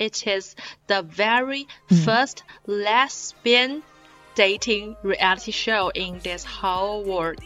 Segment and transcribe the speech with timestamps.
[0.00, 0.56] it is
[0.88, 1.68] the very
[2.04, 3.82] first lesbian
[4.34, 7.38] dating reality show in this whole world.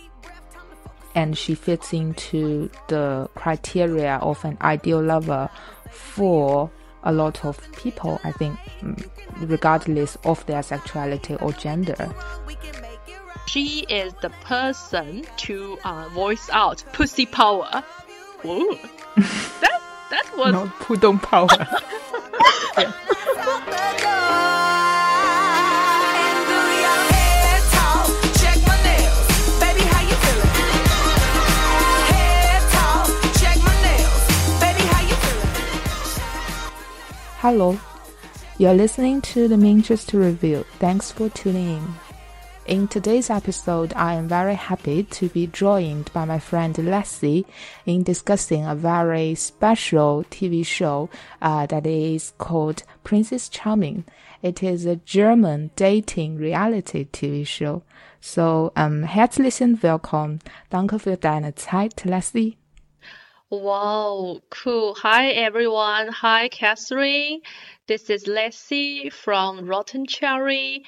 [1.14, 5.50] And she fits into the criteria of an ideal lover
[5.90, 6.70] for
[7.02, 9.09] a lot of people, I think, mm,
[9.41, 12.14] regardless of their sexuality or gender.
[13.46, 17.84] She is the person to uh, voice out pussy power.
[18.45, 18.79] Ooh.
[19.16, 19.80] that
[20.11, 21.48] that was Not pudong power.
[22.77, 22.93] Yeah.
[26.24, 28.09] And do your hair talk,
[28.41, 29.27] check my nails.
[29.62, 30.55] Baby, how you feeling?
[32.10, 33.09] Hair talk,
[33.41, 34.23] check my nails.
[34.60, 35.84] Baby, how you feeling?
[37.38, 37.79] Hello,
[38.59, 40.65] you're listening to the Manchester Review.
[40.79, 41.95] Thanks for tuning in.
[42.66, 47.45] In today's episode, I am very happy to be joined by my friend Leslie
[47.84, 51.10] in discussing a very special TV show
[51.42, 54.06] uh, that is called Princess Charming.
[54.40, 57.82] It is a German dating reality TV show.
[58.23, 60.40] So, um, herzlichen Willkommen.
[60.71, 62.56] Danke für deine Zeit, Leslie.
[63.51, 64.94] Wow, cool.
[65.02, 66.08] Hi everyone.
[66.08, 67.42] Hi Catherine.
[67.86, 70.86] This is Leslie from Rotten Cherry.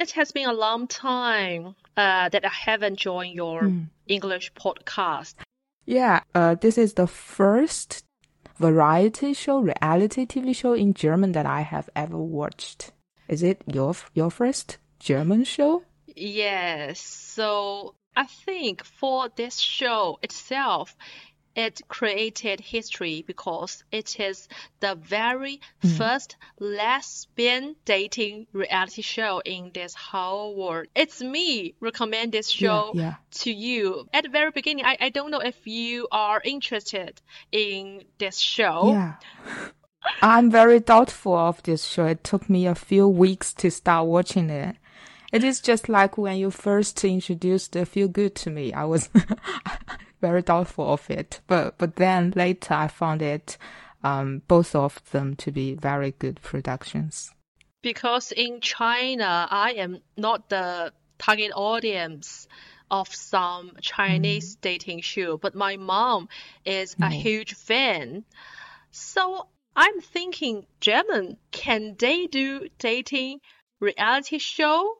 [0.00, 3.70] It has been a long time uh, that I haven't joined your
[4.08, 5.34] English podcast.
[5.84, 8.02] Yeah, uh, this is the first
[8.56, 12.92] variety show, reality TV show in German that I have ever watched.
[13.28, 15.82] Is it your your first German show?
[16.06, 20.96] Yes, so I think for this show itself,
[21.54, 24.48] it created history because it is
[24.80, 25.88] the very hmm.
[25.88, 30.86] first lesbian dating reality show in this whole world.
[30.94, 33.14] It's me recommend this show yeah.
[33.42, 34.08] to you.
[34.12, 37.20] At the very beginning, I, I don't know if you are interested
[37.52, 38.92] in this show.
[38.92, 39.14] Yeah.
[40.22, 42.06] I'm very doubtful of this show.
[42.06, 44.76] It took me a few weeks to start watching it.
[45.32, 48.72] It is just like when you first introduced the Feel Good to me.
[48.72, 49.08] I was
[50.20, 53.56] very doubtful of it, but but then later I found it,
[54.02, 57.32] um, both of them to be very good productions.
[57.82, 62.46] Because in China, I am not the target audience
[62.90, 66.28] of some Chinese dating show, but my mom
[66.64, 68.24] is a huge fan.
[68.90, 73.40] So I'm thinking, German, can they do dating
[73.78, 74.96] reality show?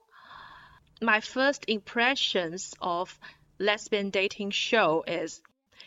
[1.03, 3.19] My first impressions of
[3.61, 5.43] lesbian dating show is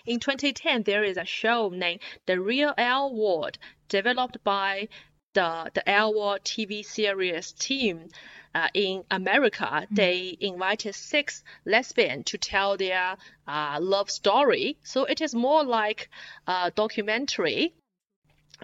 [0.05, 3.57] in 2010 there is a show named The Real L Word
[3.89, 4.87] developed by
[5.33, 8.09] the the L Word TV series team
[8.53, 9.87] uh, in America.
[9.89, 13.17] They invited six lesbians to tell their
[13.47, 14.77] uh, love story.
[14.83, 16.09] So it is more like
[16.45, 17.73] a documentary.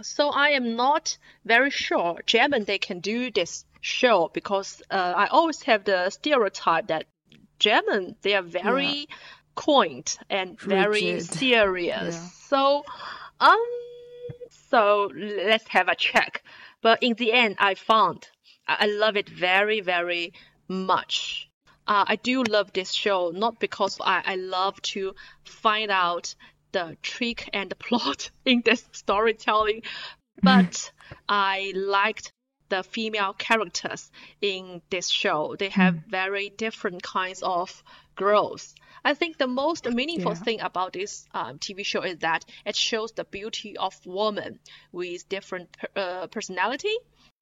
[0.01, 5.27] So I am not very sure German they can do this show because uh, I
[5.27, 7.07] always have the stereotype that
[7.59, 9.07] German they are very
[9.55, 12.15] quaint and very serious.
[12.15, 12.29] Yeah.
[12.47, 12.83] So
[13.39, 13.65] um
[14.69, 16.43] so let's have a check.
[16.81, 18.27] But in the end I found
[18.67, 20.33] I I love it very very
[20.67, 21.49] much.
[21.87, 26.35] Uh, I do love this show not because I, I love to find out
[26.71, 29.81] the trick and the plot in this storytelling,
[30.43, 30.91] but
[31.27, 32.31] I liked
[32.69, 35.55] the female characters in this show.
[35.57, 37.83] They have very different kinds of
[38.15, 38.73] growth.
[39.03, 40.43] I think the most meaningful Yeah.
[40.43, 44.59] thing about this um, TV show is that it shows the beauty of women
[44.91, 46.95] with different per- uh, personality.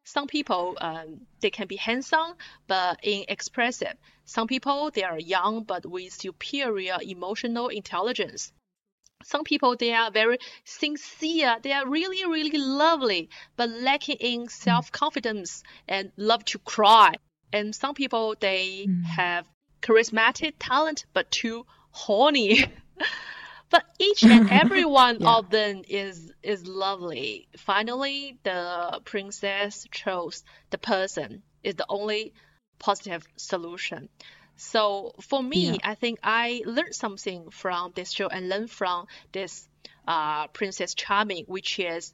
[0.06, 2.34] Some people um, they can be handsome
[2.68, 3.96] but inexpressive.
[4.26, 8.52] Some people they are young but with superior emotional intelligence
[9.24, 11.58] some people they are very sincere.
[11.62, 14.52] They are really really lovely but lacking in mm.
[14.52, 17.14] self-confidence and love to cry.
[17.52, 19.04] And some people they mm.
[19.04, 19.48] have
[19.82, 22.66] charismatic talent but too horny.
[23.70, 25.36] But each and every one Yeah.
[25.36, 27.50] of them is is lovely.
[27.58, 31.44] Finally the princess chose the person.
[31.64, 32.34] Is the only
[32.80, 34.08] positive solution
[34.58, 35.78] so for me, Yeah.
[35.84, 39.68] I think I learned something from this show and learned from this
[40.08, 42.14] uh, Princess Charming, which is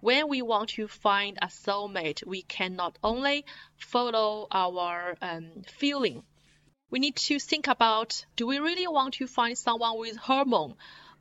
[0.00, 3.44] when we want to find a soulmate, we can not only
[3.76, 6.24] follow our um, feeling,
[6.90, 10.74] we need to think about do we really want to find someone with hormone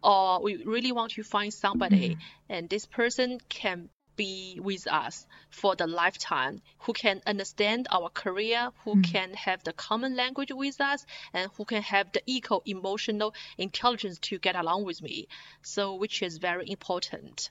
[0.03, 2.17] or we really want to find somebody
[2.49, 3.89] and this person can
[4.21, 9.73] be with us for the lifetime who can understand our career who can have the
[9.73, 14.83] common language with us and who can have the equal emotional intelligence to get along
[14.83, 15.27] with me.
[15.63, 17.49] So which is very important.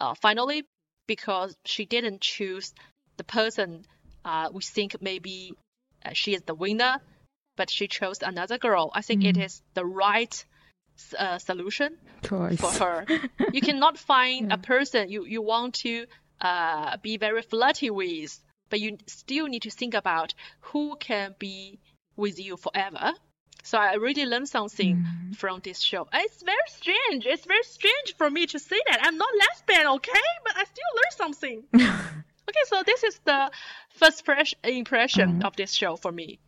[0.00, 0.64] Uh, finally
[1.06, 2.74] because she didn't choose
[3.16, 3.84] the person
[4.24, 5.52] uh, we think maybe
[6.04, 6.98] uh, she is the winner,
[7.56, 8.90] but she chose another girl.
[8.94, 10.44] I think it is the right
[11.18, 12.60] uh, solution Choice.
[12.60, 13.06] for her.
[13.52, 16.06] you cannot find a person you, you want to
[16.40, 18.38] uh, be very flirty with,
[18.68, 21.78] but you still need to think about who can be
[22.16, 23.12] with you forever.
[23.62, 25.04] So I really learned something
[25.36, 26.08] from this show.
[26.12, 27.26] It's very strange.
[27.26, 29.00] It's very strange for me to say that.
[29.02, 30.28] I'm not lesbian, okay?
[30.44, 31.62] But I still learned something.
[31.74, 33.50] okay, so this is the
[33.90, 36.38] first fresh impression of this show for me.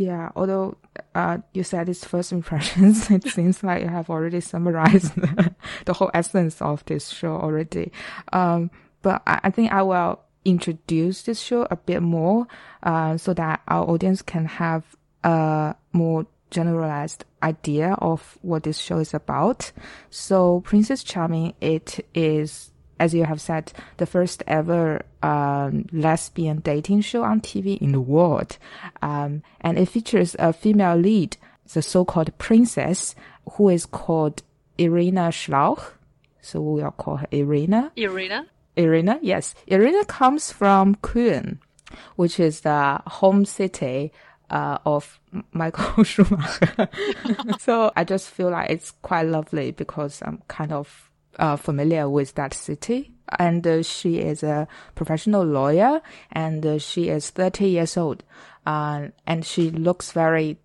[0.00, 0.78] Yeah, although
[1.14, 5.14] uh, you said it's first impressions, it seems like you have already summarized
[5.84, 7.92] the whole essence of this show already.
[8.32, 8.70] Um,
[9.02, 12.46] but I, I think I will introduce this show a bit more
[12.82, 14.84] uh, so that our audience can have
[15.22, 19.70] a more generalized idea of what this show is about.
[20.08, 22.69] So, Princess Charming, it is
[23.00, 28.00] as you have said, the first ever um, lesbian dating show on TV in the
[28.00, 28.58] world.
[29.00, 31.36] Um, and it features a female lead,
[31.72, 33.16] the so-called princess,
[33.52, 34.42] who is called
[34.76, 35.82] Irina Schlauch.
[36.42, 37.90] So we will call her Irina.
[37.96, 38.46] Irina?
[38.76, 39.54] Irina, yes.
[39.66, 41.58] Irina comes from Köln,
[42.16, 44.12] which is the home city
[44.50, 45.18] uh, of
[45.52, 46.88] Michael Schumacher.
[47.58, 51.09] so I just feel like it's quite lovely because I'm kind of
[51.40, 53.10] uh, familiar with that city.
[53.38, 56.00] And uh, she is a professional lawyer
[56.32, 58.22] and uh, she is 30 years old.
[58.66, 60.58] Uh, and she looks very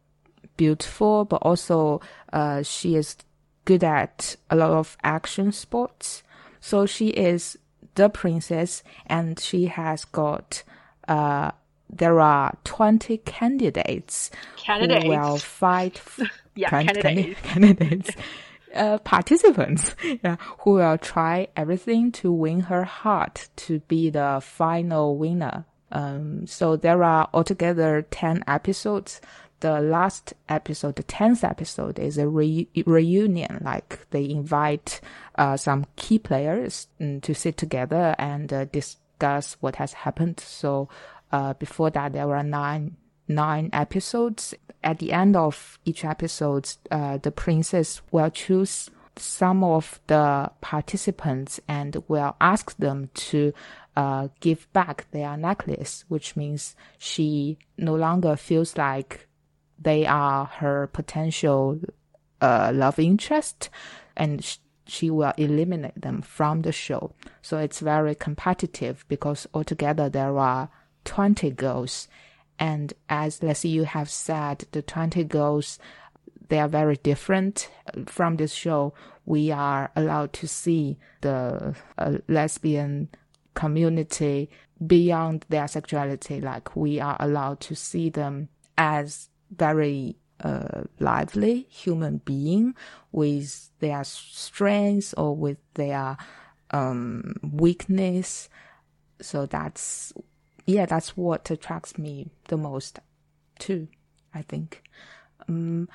[0.58, 2.02] beautiful, but also
[2.34, 3.18] uh, she is
[3.66, 6.24] good at a lot of action sports.
[6.60, 7.58] So she is
[7.96, 10.64] the princess and she has got,
[11.08, 11.52] uh,
[11.90, 15.04] there are 20 candidates, Candidates.
[15.04, 16.02] who will fight.
[16.58, 17.42] Yeah, can- candidates.
[17.42, 18.10] candidates.
[18.76, 25.18] Uh, participants yeah, who will try everything to win her heart to be the final
[25.18, 25.66] winner.
[25.92, 29.22] Um, so there are altogether 10 episodes.
[29.62, 33.62] The last episode, the 10th episode is a re- reunion.
[33.64, 35.00] Like they invite,
[35.36, 40.42] uh, some key players mm, to sit together and uh, discuss what has happened.
[40.42, 40.90] So,
[41.32, 44.54] uh, before that, there were nine nine episodes.
[44.84, 51.60] At the end of each episode, uh, the princess will choose some of the participants
[51.68, 53.54] and will ask them to
[53.96, 59.28] uh, give back their necklace, which means she no longer feels like
[59.80, 61.80] they are her potential
[62.42, 63.70] uh, love interest
[64.16, 67.12] and sh- she will eliminate them from the show.
[67.42, 70.70] So it's very competitive because altogether there are
[71.06, 72.08] 20 girls.
[72.60, 75.80] And as Leslie, you have said, the 20 girls,
[76.50, 77.70] they are very different
[78.06, 78.94] from this show.
[79.26, 83.10] We are allowed to see the uh, lesbian
[83.56, 84.50] community
[84.86, 86.42] beyond their sexuality.
[86.42, 92.76] Like we are allowed to see them as very uh, lively human being
[93.12, 96.18] with their strengths or with their
[96.72, 98.50] um, weakness.
[99.22, 100.14] So that's
[100.66, 103.00] yeah, that's what attracts me the most
[103.60, 103.88] too.
[104.34, 104.84] I think.
[105.48, 105.88] Um,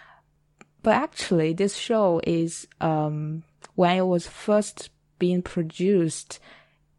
[0.83, 3.43] but actually, this show is um,
[3.75, 4.89] when it was first
[5.19, 6.41] being produced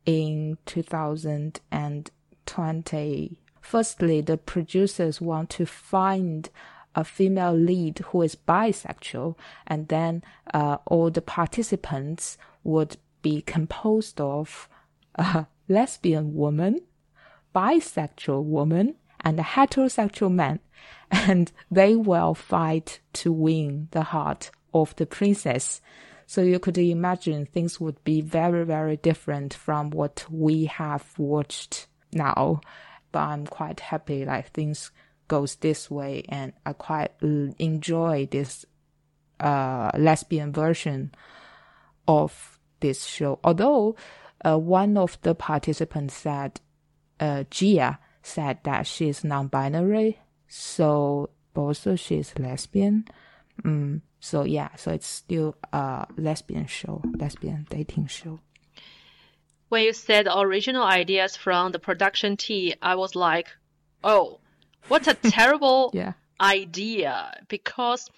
[0.05, 3.37] in 2020.
[3.59, 6.49] Firstly, the producers want to find
[6.93, 9.35] a female lead who is bisexual,
[9.65, 10.23] and then
[10.53, 14.69] uh, all the participants would be composed of
[15.15, 16.81] a lesbian woman,
[17.55, 20.59] bisexual woman, and a heterosexual man,
[21.11, 25.81] and they will fight to win the heart of the princess.
[26.25, 31.87] So you could imagine things would be very, very different from what we have watched
[32.13, 32.61] now.
[33.11, 34.91] But I'm quite happy like things
[35.27, 38.65] goes this way and I quite enjoy this
[39.39, 41.13] uh, lesbian version
[42.07, 43.39] of this show.
[43.43, 43.95] Although
[44.45, 46.59] uh, one of the participants said,
[47.21, 53.05] uh, Gia said that she is non-binary, so also she is lesbian.
[53.63, 58.39] Mm, so yeah, so it's still a lesbian show, lesbian dating show.
[59.69, 63.47] When you said original ideas from the production team, I was like,
[64.03, 64.39] oh,
[64.89, 66.13] what a terrible Yeah.
[66.41, 67.31] idea.
[67.47, 68.09] Because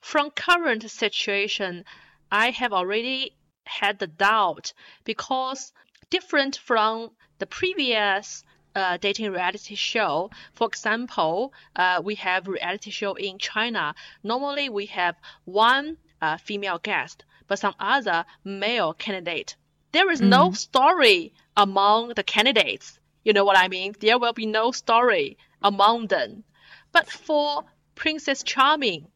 [0.00, 1.84] from current situation,
[2.30, 3.32] I have already
[3.64, 4.72] had the doubt
[5.04, 5.72] because
[6.10, 8.44] different from the previous
[8.76, 10.30] uh, dating reality show.
[10.54, 13.94] For example, uh, we have reality show in China.
[14.22, 19.56] Normally, we have one uh, female guest, but some other male candidate
[19.92, 22.98] there is no story among the candidates.
[23.24, 23.94] You know what I mean?
[23.98, 26.44] There will be no story among them.
[26.92, 29.08] But for Princess Charming,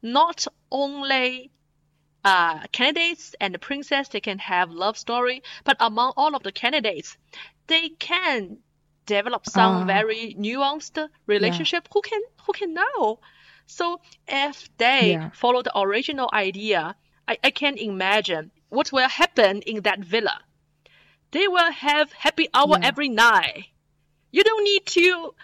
[0.00, 1.50] not only
[2.24, 6.52] uh, candidates and the princess they can have love story, but among all of the
[6.52, 7.16] candidates,
[7.66, 8.58] they can
[9.06, 9.84] develop some Ah.
[9.84, 11.88] very nuanced relationship.
[11.92, 13.18] Who can who can know?
[13.66, 15.30] So if they Yeah.
[15.32, 16.94] follow the original idea,
[17.28, 20.38] I, I can imagine what will happen in that villa.
[21.30, 22.88] They will have happy hour Yeah.
[22.90, 23.66] every night.
[24.30, 25.34] You don't need to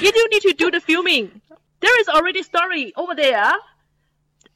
[0.00, 1.40] you don't need to do the filming.
[1.80, 3.52] There is already story over there.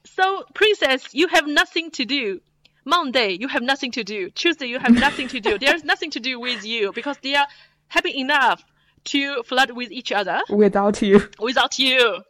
[0.06, 2.40] So, princess, you have nothing to do.
[2.84, 4.30] Monday, you have nothing to do.
[4.30, 5.58] Tuesday, you have nothing to do.
[5.58, 7.46] There's nothing to do with you because they are
[7.88, 8.62] happy enough
[9.06, 11.28] to flirt with each other Without you.
[11.38, 12.22] without you.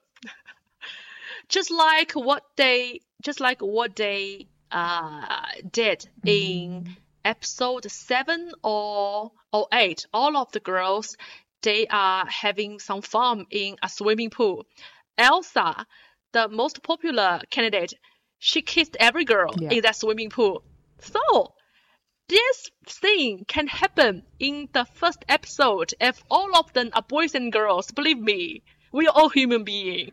[1.48, 5.26] just like what they, just like what they uh,
[5.70, 10.06] did in episode seven or or eight.
[10.12, 11.16] All of the girls,
[11.62, 14.64] they are having some fun in a swimming pool.
[15.18, 15.86] Elsa,
[16.32, 17.94] the most popular candidate,
[18.38, 19.70] she kissed every girl Yeah.
[19.70, 20.62] in that swimming pool.
[21.00, 21.54] So
[22.28, 27.52] this thing can happen in the first episode if all of them are boys and
[27.52, 27.90] girls.
[27.90, 30.12] Believe me, we are all human beings.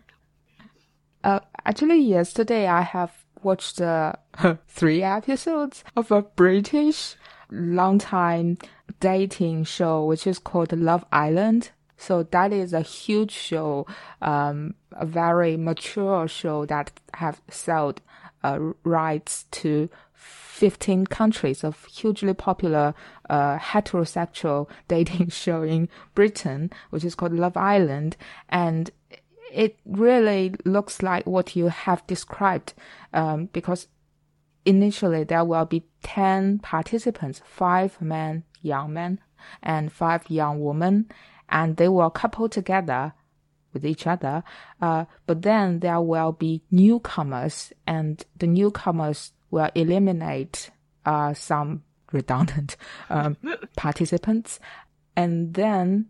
[1.24, 4.14] Uh, actually, yesterday I have watched uh,
[4.68, 7.16] three episodes of a British
[7.50, 8.58] long time
[9.00, 11.72] dating show, which is called Love Island.
[12.04, 13.88] So that is a huge show,
[14.22, 18.02] um, a very mature show that have sold
[18.44, 22.94] uh, rights to 15 countries of hugely popular
[23.30, 28.18] uh, heterosexual dating show in Britain, which is called Love Island.
[28.50, 28.92] And
[29.50, 32.74] it really looks like what you have described,
[33.14, 33.88] um, because
[34.66, 39.22] initially there will be 10 participants, five men, young men,
[39.62, 41.08] and five young women,
[41.50, 43.14] and they will couple together
[43.74, 44.44] with each other.
[44.82, 50.70] Uh, but then there will be newcomers, and the newcomers will eliminate
[51.06, 52.78] uh, some redundant
[53.10, 53.38] um,
[53.76, 54.60] participants,
[55.16, 56.08] and then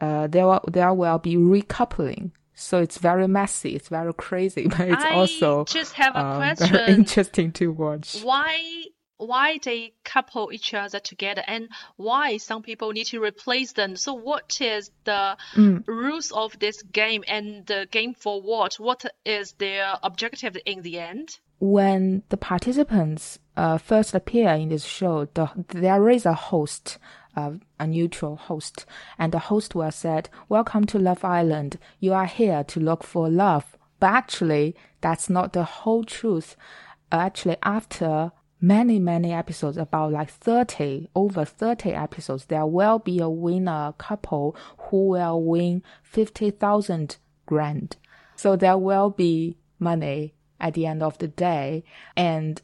[0.00, 2.32] uh, there will there will be recoupling.
[2.58, 6.36] So it's very messy, it's very crazy, but it's I also just have a um,
[6.36, 6.68] question.
[6.72, 8.22] very interesting to watch.
[8.22, 8.84] why
[9.18, 14.12] why they couple each other together and why some people need to replace them so
[14.12, 15.36] what is the
[15.86, 20.98] rules of this game and the game for what what is their objective in the
[20.98, 26.98] end when the participants uh, first appear in this show, the, there is a host,
[27.34, 28.84] uh, a neutral host,
[29.18, 31.78] and the host will said, "Welcome to Love Island.
[31.98, 36.56] You are here to look for love." But actually, that's not the whole truth.
[37.10, 43.28] Actually, after many many episodes, about like thirty, over thirty episodes, there will be a
[43.28, 47.96] winner couple who will win fifty thousand grand.
[48.34, 51.84] So there will be money at the end of the day.
[52.16, 52.60] And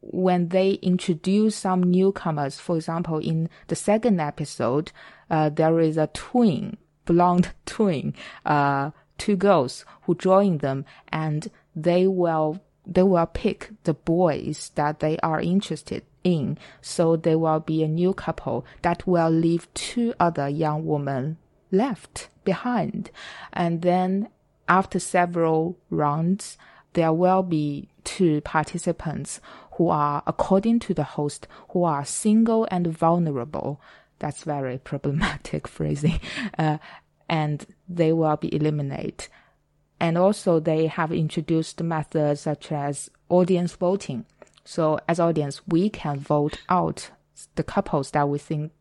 [0.00, 4.92] when they introduce some newcomers, for example, in the second episode,
[5.30, 8.14] uh, there is a twin, blonde twin,
[8.44, 15.00] uh, two girls who join them and they will, they will pick the boys that
[15.00, 16.58] they are interested in.
[16.80, 21.38] So there will be a new couple that will leave two other young women
[21.72, 23.10] left behind.
[23.52, 24.28] And then
[24.68, 26.56] after several rounds,
[26.92, 29.40] there will be two participants
[29.72, 33.80] who are, according to the host, who are single and vulnerable.
[34.18, 36.20] That's very problematic phrasing.
[36.58, 36.78] Uh,
[37.28, 39.28] and they will be eliminated.
[39.98, 44.26] And also they have introduced methods such as audience voting.
[44.64, 47.10] So as audience, we can vote out
[47.54, 48.72] the couples that we think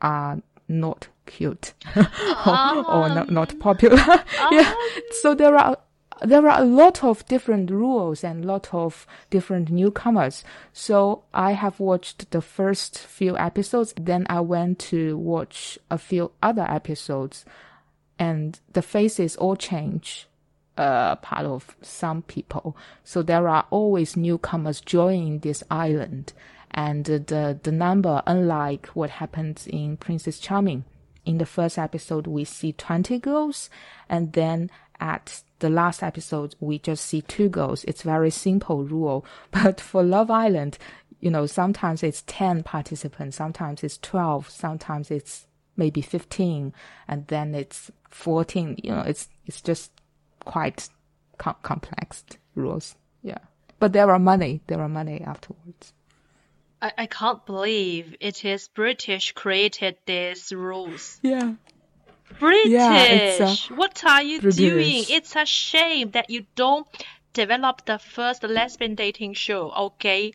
[0.00, 3.32] are not cute or, or not, ah.
[3.32, 3.96] not popular.
[4.50, 4.72] yeah.
[4.74, 4.88] Ah.
[5.22, 5.78] So there are
[6.22, 10.42] there are a lot of different rules and a lot of different newcomers.
[10.72, 16.32] So I have watched the first few episodes, then I went to watch a few
[16.42, 17.44] other episodes,
[18.18, 20.26] and the faces all change.
[20.78, 22.76] Uh, part of some people.
[23.02, 26.32] So there are always newcomers joining this island,
[26.70, 30.84] and the the number, unlike what happens in Princess Charming,
[31.24, 33.68] in the first episode we see 20 girls
[34.08, 34.70] and then
[35.00, 37.84] at the last episode we just see two girls.
[37.84, 39.26] It's very simple rule.
[39.50, 40.78] But for love island
[41.20, 46.72] you know sometimes it's 10 participants sometimes it's 12 sometimes it's maybe 15
[47.06, 49.90] and then it's 14 you know it's it's just
[50.48, 50.88] quite
[51.36, 52.24] com- complex
[52.54, 53.42] rules yeah
[53.78, 55.92] but there are money there are money afterwards
[56.80, 61.18] I, I can't believe it is British created these rules.
[61.22, 61.54] Yeah.
[62.38, 65.04] British, it's, uh, what are you doing?
[65.08, 66.86] It's a shame that you don't
[67.32, 70.32] develop the first lesbian dating show okay?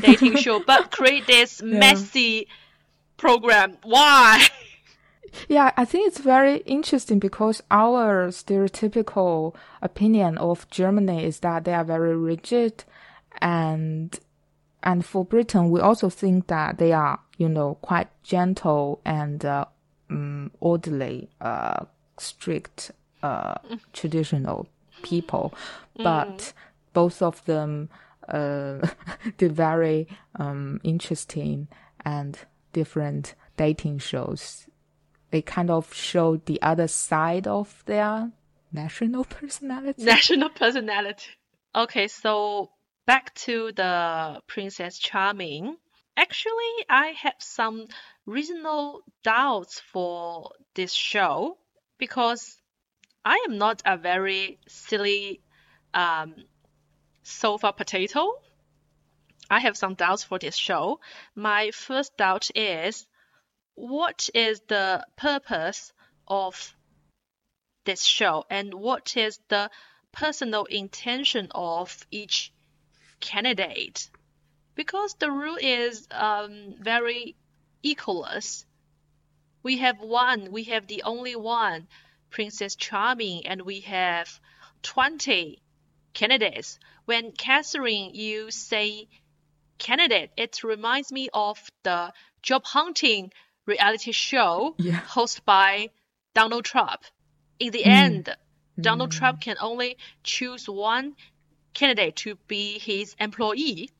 [0.00, 2.46] dating show, but create this messy
[3.16, 3.76] program.
[3.82, 4.46] Why?
[5.48, 11.74] Yeah, I think it's very interesting because our stereotypical opinion of Germany is that they
[11.74, 12.84] are very rigid
[13.40, 14.18] and
[14.82, 19.64] and for Britain we also think that they are, you know, quite gentle and uh,
[20.10, 21.84] um, orderly, uh,
[22.18, 22.90] strict,
[23.22, 23.54] uh,
[23.92, 24.66] traditional
[25.02, 25.54] people.
[25.96, 26.52] But
[26.92, 27.90] both of them
[28.28, 28.86] uh,
[29.38, 31.68] did very um, interesting
[32.04, 32.38] and
[32.72, 34.66] different dating shows
[35.32, 38.30] they kind of showed the other side of their
[38.70, 40.04] national personality.
[40.04, 41.26] National personality.
[41.74, 42.70] Okay, so
[43.06, 45.76] back to the Princess Charming.
[46.16, 47.86] Actually, I have some
[48.26, 51.56] reasonable doubts for this show
[51.96, 52.58] because
[53.24, 55.40] I am not a very silly
[55.94, 56.34] um,
[57.22, 58.34] sofa potato.
[59.48, 61.00] I have some doubts for this show.
[61.34, 63.06] My first doubt is
[63.74, 65.92] what is the purpose
[66.28, 66.74] of
[67.84, 69.70] this show and what is the
[70.12, 72.52] personal intention of each
[73.20, 74.10] candidate?
[74.74, 77.36] Because the rule is um, very
[77.82, 78.66] equalist.
[79.62, 81.88] We have one, we have the only one,
[82.30, 84.40] Princess Charming, and we have
[84.82, 85.62] 20
[86.14, 86.78] candidates.
[87.04, 89.08] When Catherine, you say
[89.78, 92.12] candidate, it reminds me of the
[92.42, 93.32] job hunting
[93.66, 95.00] reality show Yeah.
[95.00, 95.90] hosted by
[96.34, 97.02] Donald Trump.
[97.58, 97.86] In the mm.
[98.04, 98.36] end,
[98.80, 99.18] Donald mm.
[99.18, 101.16] Trump can only choose one
[101.74, 103.90] candidate to be his employee.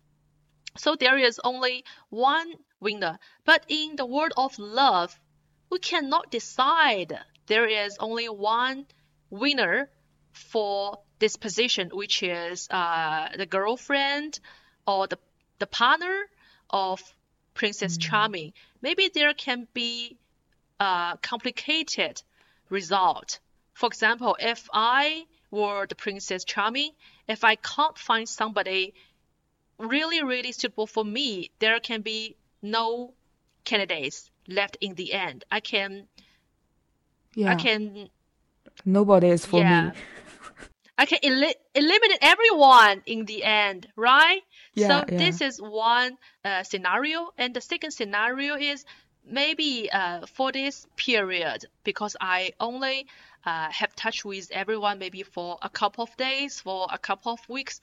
[0.76, 3.18] So there is only one winner.
[3.44, 5.18] But in the world of love,
[5.70, 7.18] we cannot decide.
[7.46, 8.86] There is only one
[9.30, 9.90] winner
[10.32, 14.40] for this position, which is uh, the girlfriend
[14.86, 15.18] or the,
[15.58, 16.24] the partner
[16.70, 17.00] of
[17.54, 18.00] Princess mm.
[18.00, 18.52] Charming.
[18.82, 20.16] Maybe there can be
[20.80, 22.22] a complicated
[22.68, 23.38] result.
[23.74, 26.90] For example, if I were the Princess Charming,
[27.28, 28.94] if I can't find somebody
[29.78, 33.14] really, really suitable for me, there can be no
[33.64, 35.44] candidates left in the end.
[35.50, 36.08] I can,
[37.34, 38.08] Yeah, I can,
[38.84, 39.90] nobody is for yeah.
[39.90, 39.92] me.
[40.98, 44.42] I can eli- eliminate everyone in the end, right?
[44.74, 45.18] Yeah, so yeah.
[45.18, 48.84] this is one uh, scenario, and the second scenario is
[49.24, 53.06] maybe uh, for this period because I only
[53.44, 57.48] uh, have touch with everyone maybe for a couple of days, for a couple of
[57.48, 57.80] weeks.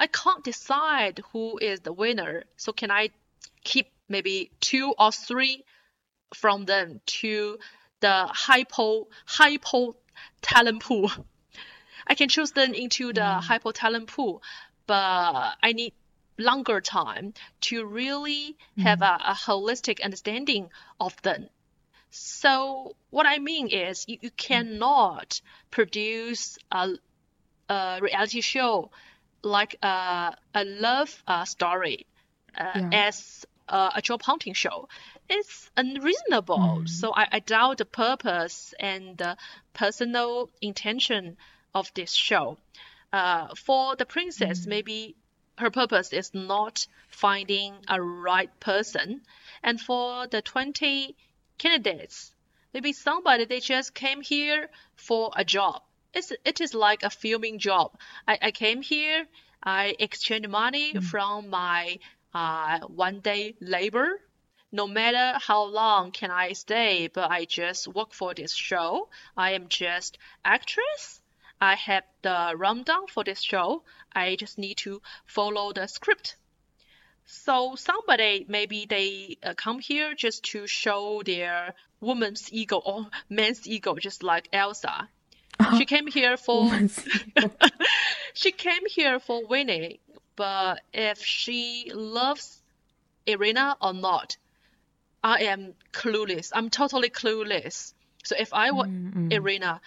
[0.00, 2.44] I can't decide who is the winner.
[2.56, 3.10] So can I
[3.64, 5.64] keep maybe two or three
[6.34, 7.58] from them to
[8.00, 9.96] the hypo hypo
[10.42, 11.10] talent pool?
[12.06, 14.42] I can choose them into the hypo talent pool,
[14.86, 15.92] but I need
[16.38, 20.70] longer time to really have a, a holistic understanding
[21.00, 21.48] of them.
[22.10, 26.90] So what I mean is you, you cannot produce a,
[27.68, 28.90] a reality show
[29.42, 32.06] like a, a love uh, story
[32.56, 32.88] uh, Yeah.
[32.92, 34.88] as a, a job hunting show.
[35.28, 36.82] It's unreasonable.
[36.86, 39.36] So I, I doubt the purpose and the
[39.74, 41.36] personal intention
[41.74, 42.58] of this show.
[43.12, 45.16] Uh, for the princess, maybe
[45.58, 49.22] her purpose is not finding a right person.
[49.62, 51.16] And for the 20
[51.58, 52.32] candidates,
[52.72, 55.82] maybe somebody they just came here for a job.
[56.14, 57.98] It's, it is like a filming job.
[58.26, 59.26] I, I came here,
[59.62, 61.98] I exchange money from my
[62.32, 64.20] uh, one day labor.
[64.70, 69.08] No matter how long can I stay, but I just work for this show.
[69.36, 71.20] I am just actress.
[71.60, 73.82] I have the rundown for this show.
[74.12, 76.36] I just need to follow the script.
[77.26, 83.66] So somebody maybe they uh, come here just to show their woman's ego or man's
[83.68, 85.08] ego, just like Elsa.
[85.76, 86.70] She came here for
[88.32, 89.98] she came here for winning,
[90.36, 92.62] but if she loves
[93.26, 94.36] Irina or not,
[95.22, 96.50] I am clueless.
[96.54, 97.92] I'm totally clueless.
[98.24, 98.88] So if I were
[99.30, 99.80] Irina,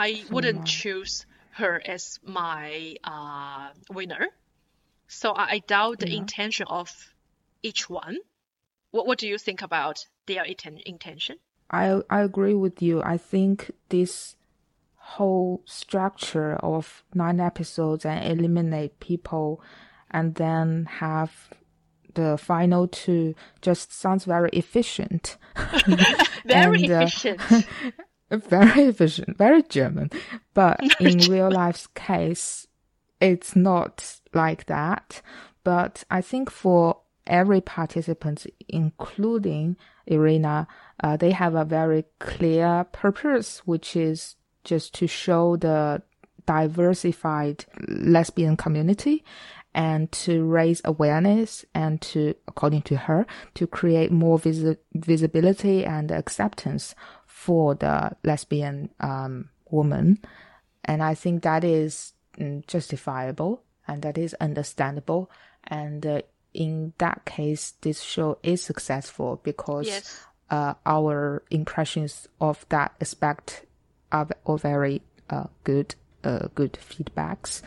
[0.00, 4.28] I wouldn't choose her as my uh, winner.
[5.08, 6.90] So I, I doubt the intention of
[7.62, 8.16] each one.
[8.92, 11.36] What What do you think about their inten- intention?
[11.70, 13.02] I I agree with you.
[13.02, 14.36] I think this
[14.96, 19.60] whole structure of nine episodes and eliminate people
[20.10, 21.30] and then have
[22.14, 25.36] the final two just sounds very efficient.
[26.46, 27.40] Very And, uh, efficient.
[28.30, 30.10] very efficient, very German.
[30.54, 32.66] But in real life's case,
[33.20, 35.22] it's not like that.
[35.64, 40.66] But I think for every participant, including Irina,
[41.02, 46.02] uh, they have a very clear purpose, which is just to show the
[46.46, 49.24] diversified lesbian community
[49.72, 56.10] and to raise awareness and to, according to her, to create more visi- visibility and
[56.10, 56.94] acceptance
[57.40, 60.18] for the lesbian um, woman.
[60.84, 65.30] And I think that is mm, justifiable and that is understandable.
[65.64, 66.20] And uh,
[66.52, 70.20] in that case, this show is successful because Yes.
[70.50, 73.64] uh, our impressions of that aspect
[74.12, 75.00] are all very
[75.30, 77.62] uh, good, uh, good feedbacks.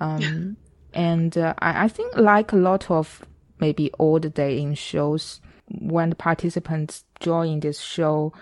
[0.00, 0.56] Um,
[0.94, 3.22] and uh, I, I think, like a lot of
[3.60, 8.32] maybe old dating shows, when the participants join this show,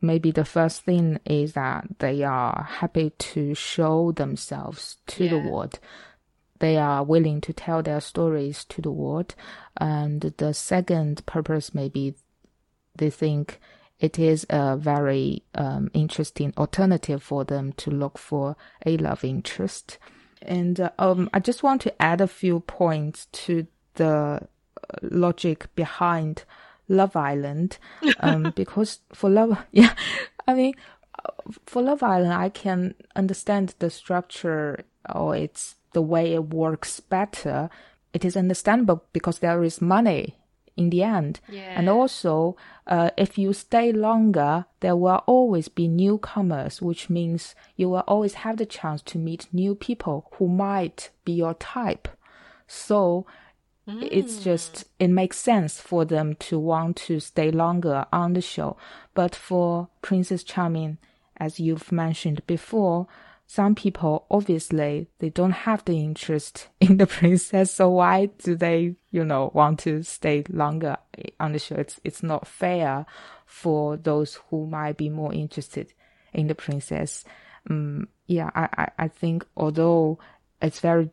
[0.00, 5.78] maybe the first thing is that they are happy to show themselves to the world.
[6.58, 9.34] They are willing to tell their stories to the world.
[9.76, 12.14] And the second purpose maybe
[12.96, 13.60] they think
[14.00, 19.98] it is a very um, interesting alternative for them to look for a love interest.
[20.42, 24.38] And uh, um, I just want to add a few points to the uh,
[25.02, 26.44] logic behind
[26.88, 27.78] Love Island,
[28.20, 29.94] um, because for Love, yeah,
[30.46, 30.74] I mean,
[31.66, 37.70] for Love Island, I can understand the structure or it's the way it works better.
[38.12, 40.36] It is understandable because there is money
[40.78, 41.40] in the end.
[41.76, 47.90] And also, uh, if you stay longer, there will always be newcomers, which means you
[47.90, 52.08] will always have the chance to meet new people who might be your type.
[52.68, 53.26] So
[53.88, 58.76] it's just, it makes sense for them to want to stay longer on the show.
[59.14, 60.98] But for Princess Charming,
[61.38, 63.06] as you've mentioned before,
[63.50, 68.94] some people obviously they don't have the interest in the princess, so why do they,
[69.10, 70.98] you know, want to stay longer
[71.40, 71.76] on the show?
[71.76, 73.06] It's it's not fair
[73.46, 75.94] for those who might be more interested
[76.34, 77.24] in the princess.
[77.70, 80.18] Um, yeah, I, I, I think although
[80.60, 81.08] it's very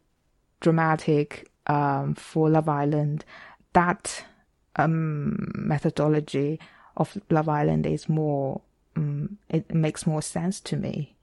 [0.60, 3.26] dramatic um, for Love Island,
[3.74, 4.26] that
[4.76, 6.60] um, methodology
[6.98, 8.62] of Love Island is more,
[8.96, 11.16] um, it makes more sense to me.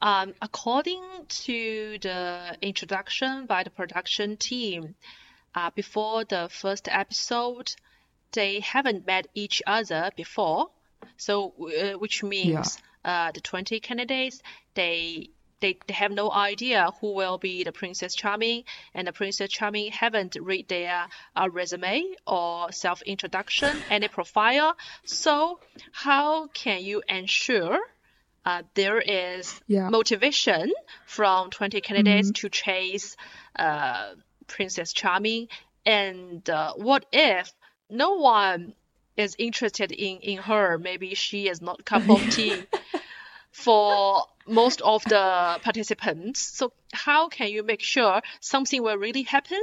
[0.00, 4.94] Um, according to the introduction by the production team,
[5.54, 7.74] uh, before the first episode,
[8.32, 10.70] they haven't met each other before.
[11.16, 14.42] So, uh, which means uh, the 20 candidates,
[14.74, 15.30] they,
[15.64, 19.90] they they have no idea who will be the Princess Charming, and the Princess Charming
[20.02, 20.96] haven't read their
[21.36, 21.96] uh, resume
[22.26, 24.76] or self-introduction, any profile.
[25.04, 25.60] So,
[26.04, 27.78] how can you ensure
[28.44, 29.88] uh, there is Yeah.
[29.88, 30.72] motivation
[31.06, 33.16] from 20 candidates to chase
[33.58, 34.14] uh,
[34.46, 35.48] Princess Charming.
[35.86, 37.52] And uh, what if
[37.88, 38.74] no one
[39.16, 40.78] is interested in, in her?
[40.78, 42.66] Maybe she is not cup of tea
[43.50, 46.40] for most of the participants.
[46.40, 49.62] So how can you make sure something will really happen?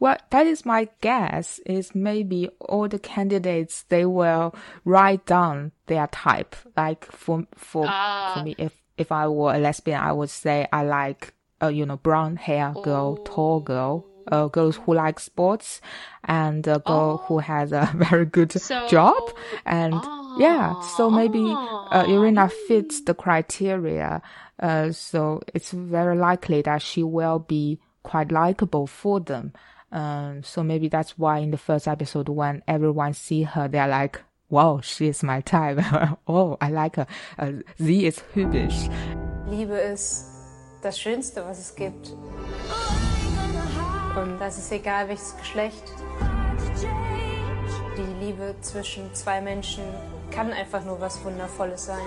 [0.00, 1.60] Well, that is my guess.
[1.66, 6.56] Is maybe all the candidates they will write down their type.
[6.76, 8.32] Like for for Ah.
[8.34, 11.86] for me, if if I were a lesbian, I would say I like uh, you
[11.86, 15.80] know brown hair girl, tall girl, uh, girls who like sports,
[16.24, 19.22] and a girl who has a very good So- job.
[19.64, 19.94] And
[20.38, 21.44] yeah, so maybe
[21.90, 24.22] uh, Irina fits the criteria.
[24.58, 29.52] Uh, so it's very likely that she will be quite likable for them.
[29.90, 34.20] Um, so maybe that's why in the first episode, when everyone see her, they're like,
[34.50, 35.78] "Wow, she is my type."
[36.26, 37.06] oh, I like her.
[37.38, 38.90] Uh, sie ist hübsch.
[39.48, 40.26] Liebe ist
[40.82, 42.12] das Schönste, was es gibt.
[44.16, 45.92] Und das ist egal, welches Geschlecht.
[47.96, 49.84] Die Liebe zwischen zwei Menschen
[50.34, 52.04] kann einfach nur was Wundervolles sein.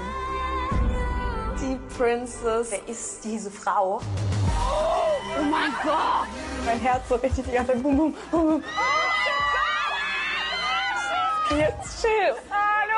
[1.62, 2.72] Die Princess.
[2.72, 4.02] Wer ist diese Frau?
[4.02, 6.28] Oh mein Gott!
[6.66, 8.64] Mein Herz so richtig die ganze Zeit bum bum bum bum.
[11.58, 12.36] Jetzt chill.
[12.52, 12.98] Hallo!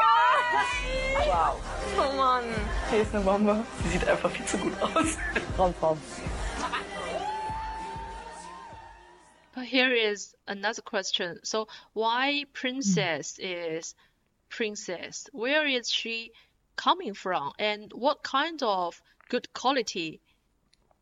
[1.27, 1.59] Wow.
[1.97, 2.43] Oh Mann.
[2.89, 3.63] Hier ist eine Bombe.
[3.83, 5.17] Sie sieht einfach viel zu gut aus.
[5.57, 6.01] Raum, Raum.
[9.53, 11.39] But here is another question.
[11.43, 13.95] So why princess is
[14.49, 15.29] princess?
[15.31, 16.31] Where is she
[16.75, 17.53] coming from?
[17.59, 20.21] And what kind of good quality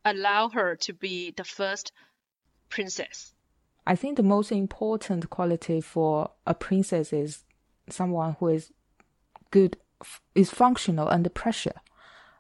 [0.04, 1.92] allow her to be the first
[2.70, 3.34] princess?
[3.86, 7.44] I think the most important quality for a princess is
[7.90, 8.72] someone who is
[9.52, 9.78] good,
[10.36, 11.80] is functional under pressure.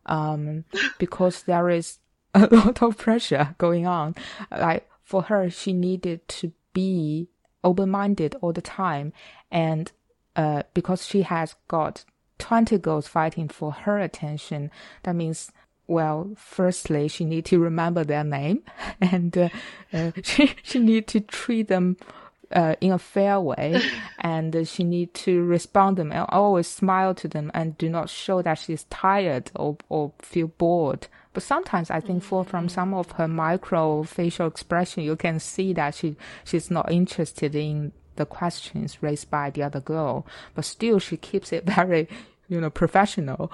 [0.05, 0.65] Um,
[0.99, 1.99] because there is
[2.33, 4.15] a lot of pressure going on.
[4.51, 7.29] Like for her, she needed to be
[7.63, 9.13] open-minded all the time,
[9.51, 9.91] and
[10.37, 12.05] uh, because she has got
[12.39, 14.71] 20 girls fighting for her attention,
[15.03, 15.51] that means
[15.87, 18.61] well, firstly, she need to remember their name,
[19.01, 19.49] and uh,
[19.93, 21.97] uh, she she need to treat them
[22.51, 23.81] uh, in a fair way,
[24.19, 27.89] and uh, she need to respond to them and always smile to them, and do
[27.89, 31.07] not show that she's tired or or feel bored.
[31.33, 35.71] But sometimes I think for from some of her micro facial expression, you can see
[35.73, 40.99] that she she's not interested in the questions raised by the other girl, but still
[40.99, 42.07] she keeps it very
[42.49, 43.51] you know professional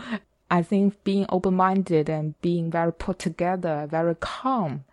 [0.53, 4.83] I think being open minded and being very put together, very calm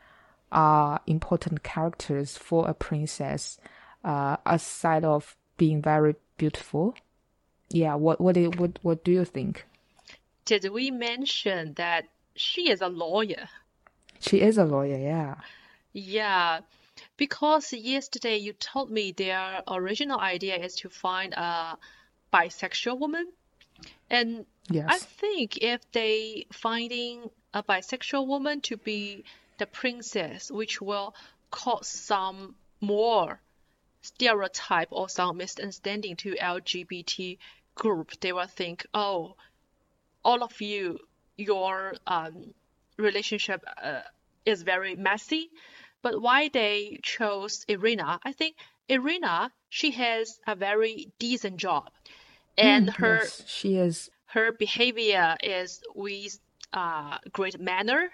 [0.50, 3.58] are important characters for a princess,
[4.02, 6.94] uh, aside of being very beautiful.
[7.68, 9.66] Yeah, what what do, what what do you think?
[10.46, 13.50] Did we mention that she is a lawyer?
[14.18, 15.34] She is a lawyer, yeah.
[15.92, 16.60] Yeah,
[17.20, 21.76] because yesterday you told me their original idea is to find a
[22.32, 23.26] bisexual woman.
[24.08, 29.24] And I think if they finding a bisexual woman to be
[29.58, 31.14] the princess, which will
[31.50, 33.38] cause some more
[34.00, 37.36] stereotype or some misunderstanding to LGBT
[37.74, 39.36] group, they will think, oh,
[40.24, 40.98] all of you,
[41.36, 42.54] your um,
[42.96, 44.00] relationship uh,
[44.46, 45.50] is very messy.
[46.02, 48.20] But why they chose Irina?
[48.22, 48.56] I think
[48.88, 51.90] Irina, she has a very decent job,
[52.56, 54.10] and her Yes, she is.
[54.26, 56.38] her behavior is with
[56.72, 58.10] uh, great manner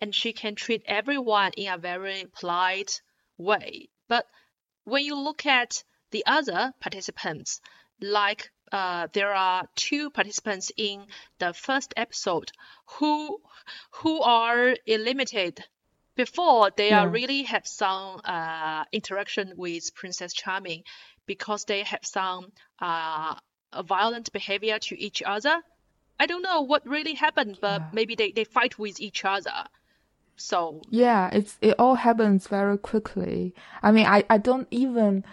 [0.00, 3.00] and she can treat everyone in a very polite
[3.38, 3.88] way.
[4.08, 4.26] But
[4.84, 7.60] when you look at the other participants,
[8.00, 11.06] like uh, there are two participants in
[11.38, 12.50] the first episode
[12.98, 13.40] who
[13.92, 15.64] who are eliminated
[16.16, 20.82] before they are really have some uh, interaction with Princess Charming
[21.26, 23.34] because they have some uh,
[23.84, 25.60] violent behavior to each other.
[26.18, 27.90] I don't know what really happened, but Yeah.
[27.92, 29.64] maybe they, they fight with each other.
[30.36, 33.54] So Yeah, it's it all happens very quickly.
[33.82, 35.24] I mean, I I don't even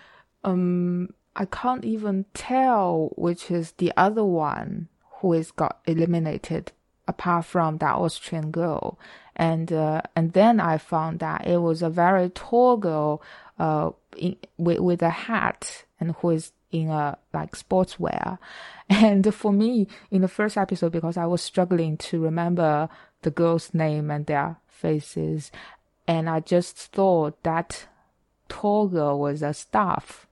[0.44, 4.90] um I can't even tell which is the other one
[5.20, 6.72] who is got eliminated
[7.12, 8.98] apart from that Austrian girl.
[9.36, 13.22] And uh, and then I found that it was a very tall girl
[13.60, 18.38] uh in, with with a hat and who is in a like sportswear.
[18.90, 22.90] And for me, in the first episode, because I was struggling to remember
[23.22, 25.50] the girl's name and their faces,
[26.08, 27.88] and I just thought that
[28.50, 30.28] tall girl was a staff.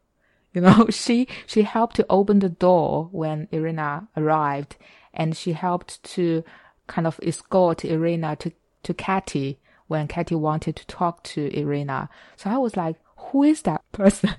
[0.53, 4.75] You know, she she helped to open the door when Irina arrived,
[5.13, 6.43] and she helped to
[6.89, 8.51] kind of escort Irina to
[8.83, 12.09] to Katy when Katy wanted to talk to Irina.
[12.35, 14.35] So I was like, who is that person?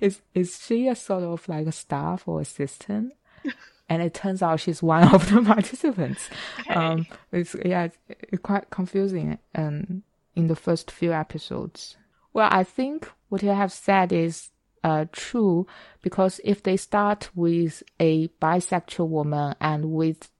[0.00, 3.14] is is she a sort of like a staff or assistant?
[3.88, 6.28] and it turns out she's one of the participants.
[6.68, 9.38] Um, it's yeah, it's, it's quite confusing.
[9.54, 10.04] Um,
[10.38, 11.96] in the first few episodes.
[12.32, 14.50] Well, I think what you have said is
[14.84, 15.66] uh, true
[16.00, 20.30] because if they start with a bisexual woman and with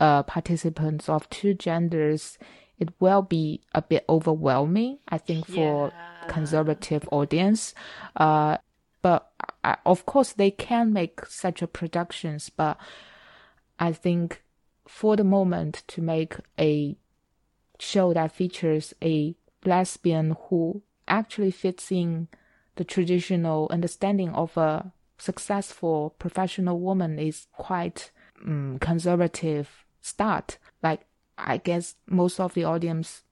[0.00, 2.38] uh, participants of two genders,
[2.78, 4.98] it will be a bit overwhelming.
[5.08, 6.26] I think for Yeah.
[6.28, 7.74] conservative audience.
[8.16, 8.58] Uh,
[9.02, 9.30] but
[9.62, 12.76] uh, of course they can make such a productions, but
[13.78, 14.42] I think
[14.88, 16.96] for the moment to make a
[17.78, 22.28] show that features a lesbian who actually fits in
[22.76, 28.10] the traditional understanding of a successful professional woman is quite
[28.44, 30.58] um, conservative start.
[30.82, 33.22] Like I guess most of the audience,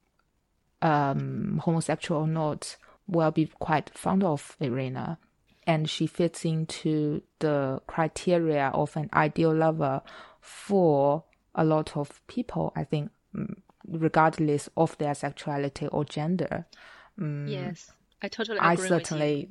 [0.83, 5.19] um, homosexual or not, will be quite fond of Irina,
[5.67, 10.03] and she fits into the criteria of an ideal lover
[10.41, 12.73] for a lot of people.
[12.77, 13.55] I think, mm,
[13.87, 16.67] regardless of their sexuality or gender.
[17.19, 18.97] yes, I totally I agree with you.
[18.99, 19.49] certainly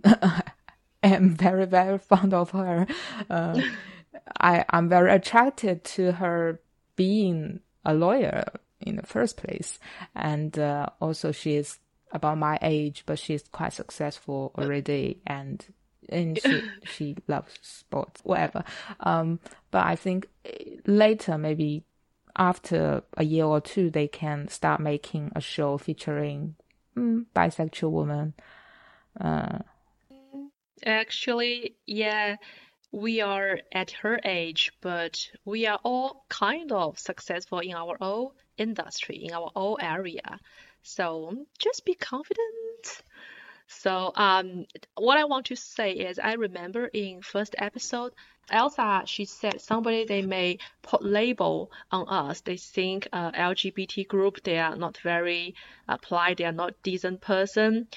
[1.04, 2.88] am very, very fond of her.
[3.30, 3.62] Uh,
[4.40, 6.60] I, I'm very attracted to her
[6.96, 8.46] being a lawyer
[8.82, 9.80] in the first place.
[10.16, 11.80] And uh, also she is
[12.12, 15.66] about my age, but she's quite successful already and
[16.10, 18.64] and she she loves sports, whatever.
[19.00, 19.40] Um,
[19.72, 21.84] but I think eh, later, maybe
[22.36, 26.56] after a year or two, they can start making a show featuring
[26.98, 28.34] mm, bisexual woman
[29.20, 29.60] Uh,
[30.86, 32.36] Actually, yeah,
[32.94, 38.30] we are at her age, but we are all kind of successful in our own
[38.56, 40.40] industry, in our own area.
[40.84, 43.02] So just be confident.
[43.68, 48.14] So, um, what I want to say is, I remember in first episode,
[48.52, 52.42] Elsa, she said somebody they may put label on us.
[52.42, 55.56] They think uh, LGBT group they are not very
[56.02, 57.88] polite, they are not decent person,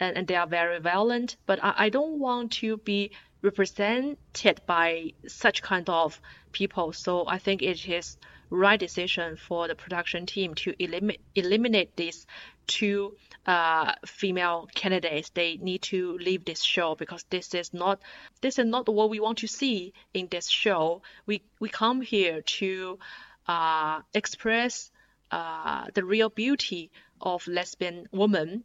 [0.00, 1.36] and, and they are very violent.
[1.46, 6.20] But I, I don't want to be represented by such kind of
[6.52, 6.92] people.
[6.92, 8.16] So I think it is
[8.50, 12.26] right decision for the production team to eliminate eliminate these
[12.66, 13.14] two
[13.46, 15.30] uh, female candidates.
[15.30, 18.00] They need to leave this show because this is not
[18.40, 21.02] this is not what we want to see in this show.
[21.26, 22.98] We we come here to
[23.46, 24.90] uh, express
[25.30, 28.64] uh, the real beauty of lesbian woman,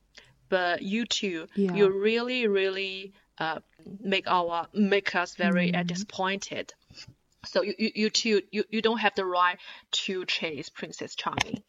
[0.49, 1.73] but you two, Yeah.
[1.75, 3.59] you really really uh,
[4.01, 6.73] make our make us very uh, disappointed.
[7.45, 9.57] So you, you, you two you, you don't have the right
[9.91, 11.63] to chase Princess Charming.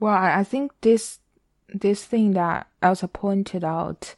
[0.00, 1.20] Well, I, I think this
[1.68, 4.14] this thing that Elsa pointed out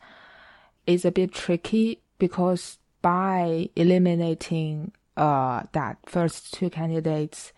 [0.87, 7.53] is a bit tricky because by eliminating uh that first two candidates,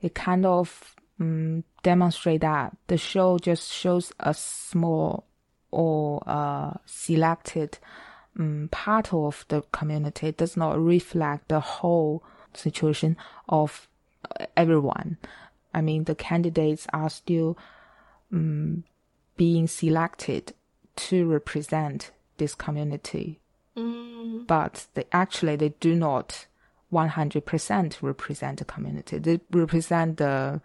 [0.00, 5.24] it kind of um, demonstrate that the show just shows a small
[5.70, 7.78] or uh selected
[8.38, 10.28] um, part of the community.
[10.28, 13.16] It does not reflect the whole situation
[13.48, 13.88] of
[14.40, 15.18] uh, everyone.
[15.72, 17.58] I mean, the candidates are still
[18.32, 18.84] um,
[19.36, 20.54] being selected
[20.96, 23.40] to represent this community,
[23.76, 26.46] Mm, but they actually they do not
[26.92, 29.18] 100% represent the community.
[29.18, 30.60] They represent the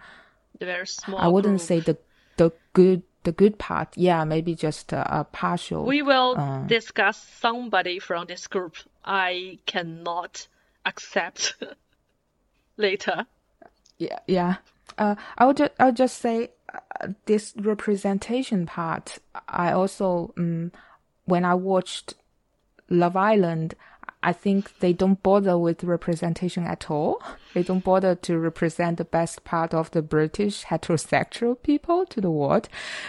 [0.60, 1.17] the very small.
[1.19, 1.67] I wouldn't group.
[1.67, 1.97] say the
[2.38, 3.89] the good the good part.
[3.95, 5.86] Yeah, maybe just a, a partial.
[5.86, 8.75] We will uh, discuss somebody from this group.
[9.03, 10.47] I cannot
[10.86, 11.55] accept
[12.77, 13.25] later.
[13.97, 14.55] Yeah, yeah.
[14.97, 19.19] Uh, I would just, I would just say uh, this representation part.
[19.47, 20.71] I also, um,
[21.25, 22.15] when I watched
[22.89, 23.75] Love Island,
[24.21, 27.21] I think they don't bother with representation at all.
[27.53, 32.29] They don't bother to represent the best part of the British heterosexual people to the
[32.29, 32.67] world,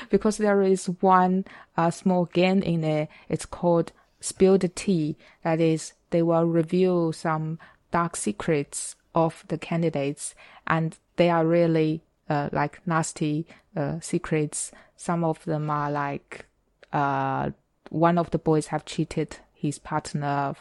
[0.08, 1.46] because there is one
[1.76, 3.08] uh, small game in it.
[3.28, 5.16] It's called Spill the Tea.
[5.42, 7.58] That is, they will reveal some
[7.90, 10.36] dark secrets of the candidates,
[10.68, 14.70] and they are really uh, like nasty uh, secrets.
[14.96, 16.46] Some of them are like
[16.92, 17.50] uh,
[17.88, 20.54] one of the boys have cheated his partner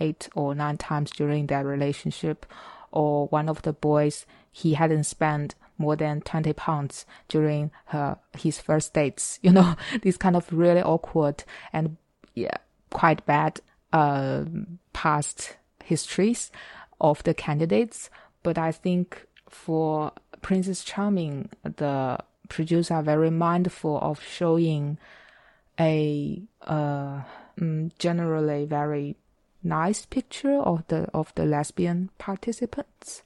[0.00, 2.46] eight or nine times during their relationship,
[2.90, 8.60] or one of the boys he hadn't spent more than 20 pounds during her his
[8.60, 9.38] first dates.
[9.42, 11.96] You know these kind of really awkward and
[12.34, 12.56] yeah
[12.90, 13.60] quite bad
[13.92, 14.44] uh,
[14.92, 16.50] past histories
[17.00, 18.10] of the candidates.
[18.42, 24.98] But i think for princess charming the producers are very mindful of showing
[25.78, 27.22] a uh,
[27.58, 29.16] mm, generally very
[29.62, 33.22] nice picture of the of the lesbian participants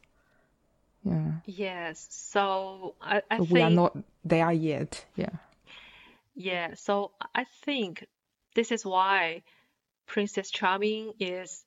[1.05, 2.07] yeah Yes.
[2.11, 5.37] So I, I we are think not there yet yeah
[6.35, 6.75] yeah.
[6.75, 8.07] So I think
[8.55, 9.43] this is why
[10.07, 11.65] Princess Charming is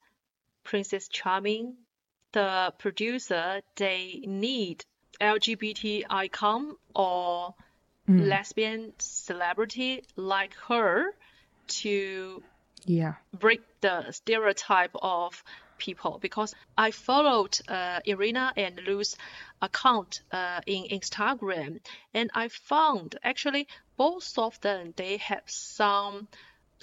[0.63, 1.75] Princess Charming.
[2.33, 4.83] The producer they need
[5.21, 7.55] LGBT icon or
[8.07, 8.27] mm.
[8.27, 11.11] lesbian celebrity like her
[11.67, 12.43] to
[12.87, 13.15] yeah.
[13.33, 15.43] break the stereotype of
[15.77, 19.15] people because I followed uh, Irina and Lou's
[19.61, 21.79] account uh, in Instagram
[22.13, 26.27] and I found actually both of them they have some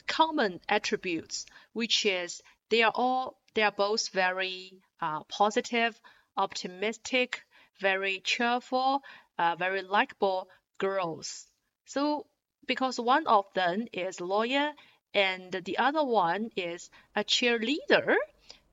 [0.07, 6.01] common attributes which is they are all they are both very uh, positive
[6.37, 7.43] optimistic
[7.81, 9.03] very cheerful
[9.39, 11.47] uh, very likable girls.
[11.87, 12.27] So
[12.67, 14.73] because one of them is lawyer
[15.15, 18.17] and the other one is a cheerleader.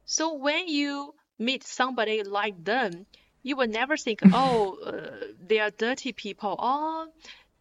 [0.05, 3.05] So when you meet somebody like them,
[3.43, 7.07] you will never think, oh, uh, they are dirty people, or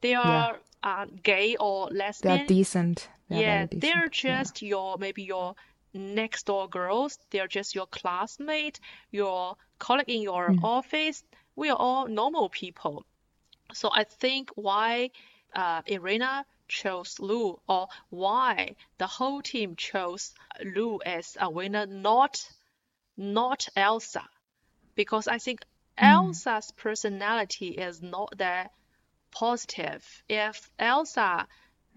[0.00, 4.22] they are uh, gay or less they are decent they are Yeah, very they're decent,
[4.26, 4.46] yeah.
[4.46, 5.54] just your maybe your
[5.94, 7.18] next door girls.
[7.30, 10.62] They're just your classmate, your colleague in your Mm.
[10.62, 11.22] office.
[11.56, 13.04] We are all normal people.
[13.72, 15.10] So I think why
[15.54, 20.32] uh, Irina chose Lou, or why the whole team chose
[20.64, 22.40] Lou as a winner, not
[23.16, 24.26] not Elsa,
[24.94, 25.60] because I think
[25.98, 28.72] Elsa's personality is not that
[29.30, 30.22] positive.
[30.28, 31.46] If Elsa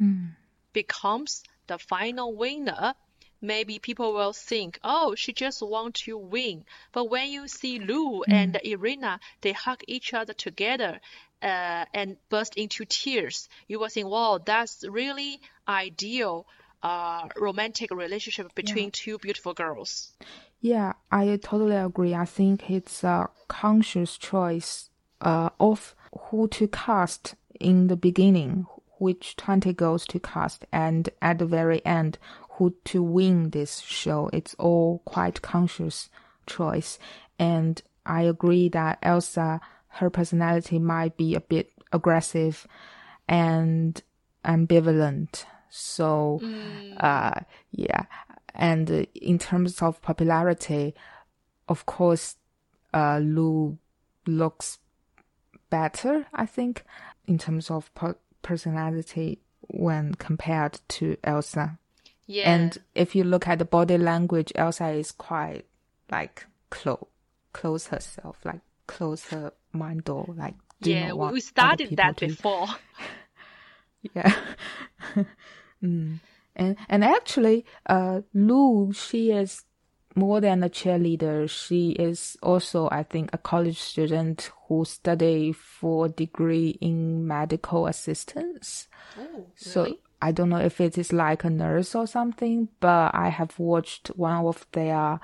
[0.01, 0.35] Mm.
[0.73, 2.95] becomes the final winner,
[3.39, 6.65] maybe people will think, oh, she just want to win.
[6.91, 10.99] But when you see Lou and Irina, they hug each other together
[11.43, 16.47] uh, and burst into tears, you will think, wow, that's really ideal
[16.81, 20.11] uh, romantic relationship between two beautiful girls.
[20.61, 22.13] Yeah, I totally agree.
[22.13, 24.89] I think it's a conscious choice
[25.21, 25.95] uh, of
[26.29, 28.65] who to cast in the beginning,
[28.99, 32.17] which 20 girls to cast, and at the very end,
[32.51, 34.29] who to win this show.
[34.31, 36.09] It's all quite conscious
[36.45, 36.99] choice.
[37.39, 39.59] And I agree that Elsa,
[39.93, 42.67] her personality might be a bit aggressive
[43.27, 44.01] and
[44.43, 45.45] ambivalent.
[45.69, 46.41] So,
[46.97, 47.41] uh,
[47.71, 48.05] yeah.
[48.55, 50.93] And uh, in terms of popularity,
[51.67, 52.35] of course,
[52.93, 53.77] uh, Lou
[54.25, 54.79] looks
[55.69, 56.83] better, I think,
[57.27, 61.77] in terms of per- personality when compared to Elsa.
[62.25, 62.51] Yeah.
[62.51, 65.65] And if you look at the body language, Elsa is quite
[66.11, 67.05] like close,
[67.53, 72.67] close herself, like close her mind door, like yeah, not we- other that to- before.
[74.13, 74.35] Yeah.
[75.83, 76.19] mm.
[76.55, 79.63] And and actually, uh, Lou, she is
[80.15, 81.49] more than a cheerleader.
[81.49, 87.87] She is also, I think, a college student who study for a degree in medical
[87.87, 88.87] assistance.
[89.17, 89.99] Oh, So really?
[90.21, 94.09] I don't know if it is like a nurse or something, but I have watched
[94.15, 95.19] one of their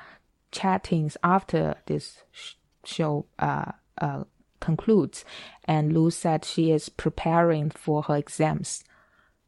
[0.51, 4.23] chattings after this sh- show uh, uh,
[4.59, 5.25] concludes,
[5.65, 8.83] and Lou said she is preparing for her exams,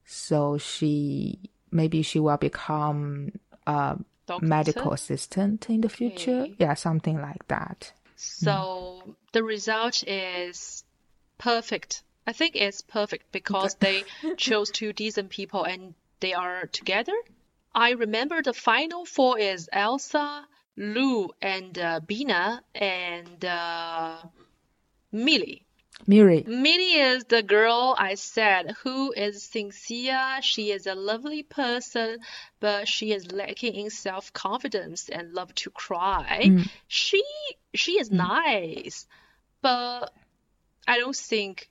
[0.05, 1.39] so she
[1.71, 3.31] maybe she will become
[3.65, 3.97] a
[4.27, 4.45] Doctor?
[4.45, 6.41] medical assistant in the future.
[6.41, 6.55] Okay.
[6.59, 7.93] Yeah, something like that.
[8.15, 10.83] So the result is
[11.37, 12.03] perfect.
[12.27, 14.03] I think it's perfect because they
[14.37, 17.13] chose two decent people and they are together.
[17.73, 20.45] I remember the final four is Elsa,
[20.77, 24.17] Lou, and uh, Bina, and uh,
[25.11, 25.65] Millie.
[26.07, 30.39] Miri, Millie is the girl I said who is sincere.
[30.41, 32.19] She is a lovely person,
[32.59, 36.41] but she is lacking in self-confidence and love to cry.
[36.45, 36.69] Mm.
[36.87, 37.23] She
[37.73, 38.17] she is mm.
[38.17, 39.05] nice,
[39.61, 40.11] but
[40.87, 41.69] I don't think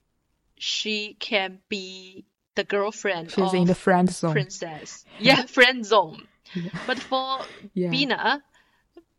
[0.56, 2.24] she can be
[2.54, 4.32] the girlfriend she's of in the friend zone.
[4.32, 5.04] princess.
[5.18, 6.26] Yeah, friend zone.
[6.86, 7.40] But for
[7.74, 7.90] Yeah.
[7.90, 8.42] Bina,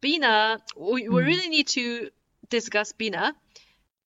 [0.02, 1.26] Bina, we, we mm.
[1.26, 2.10] really need to
[2.50, 3.34] discuss Bina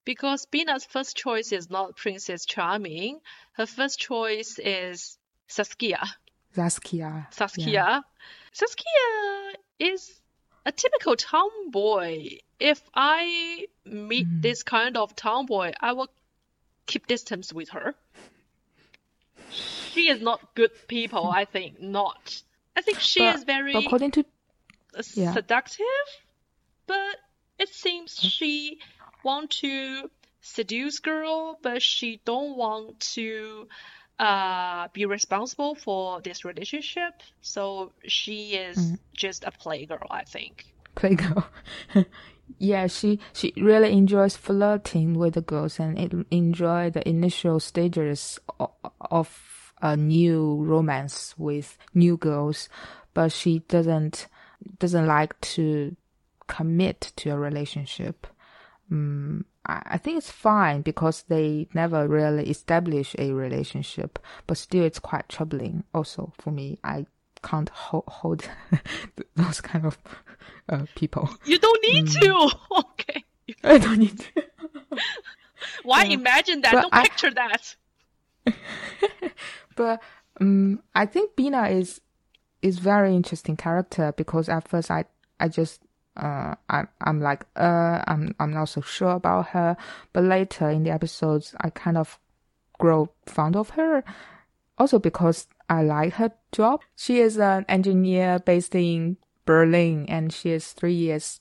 [0.05, 3.19] because Bina's first choice is not Princess Charming.
[3.53, 6.03] Her first choice is Saskia.
[6.53, 7.27] Saskia.
[7.31, 8.03] Saskia.
[8.53, 10.21] Saskia is
[10.65, 12.37] a typical tomboy.
[12.59, 14.41] If I meet mm-hmm.
[14.41, 16.09] this kind of tomboy, I will
[16.85, 17.95] keep distance with her.
[19.49, 21.81] She is not good people, I think.
[21.81, 22.41] Not.
[22.75, 24.25] I think she But- is very according to
[25.13, 25.33] Yeah.
[25.33, 25.85] seductive,
[26.87, 27.17] but
[27.59, 28.79] it seems she
[29.25, 30.09] want to
[30.41, 33.67] seduce girl, but she don't want to
[34.19, 37.13] uh be responsible for this relationship.
[37.41, 38.99] So she is Mm.
[39.13, 40.65] just a playgirl, I think.
[40.95, 41.43] Playgirl.
[42.59, 48.39] yeah, she she really enjoys flirting with the girls and it enjoy the initial stages
[48.59, 48.71] of,
[49.01, 52.69] of a new romance with new girls,
[53.13, 54.27] but she doesn't
[54.79, 55.95] doesn't like to
[56.47, 58.27] commit to a relationship.
[58.91, 64.99] Mm, I think it's fine because they never really establish a relationship, but still it's
[64.99, 66.77] quite troubling also for me.
[66.83, 67.07] I
[67.41, 68.47] can't hold, hold
[69.35, 69.97] those kind of
[70.69, 71.29] uh, people.
[71.45, 72.19] You don't need Mm.
[72.21, 72.55] to.
[72.79, 73.23] Okay.
[73.63, 74.43] I don't need to.
[75.83, 76.71] Why imagine that?
[76.73, 77.75] Don't I- picture that.
[79.75, 80.01] But
[80.39, 82.01] um, I think Bina is
[82.61, 85.05] is very interesting character because at first I
[85.39, 85.81] I just
[86.17, 89.75] uh I I'm like uh I'm I'm not so sure about her,
[90.13, 92.19] but later in the episodes I kind of
[92.79, 94.03] grow fond of her.
[94.77, 96.81] Also because I like her job.
[96.95, 101.39] She is an engineer based in Berlin and she is three years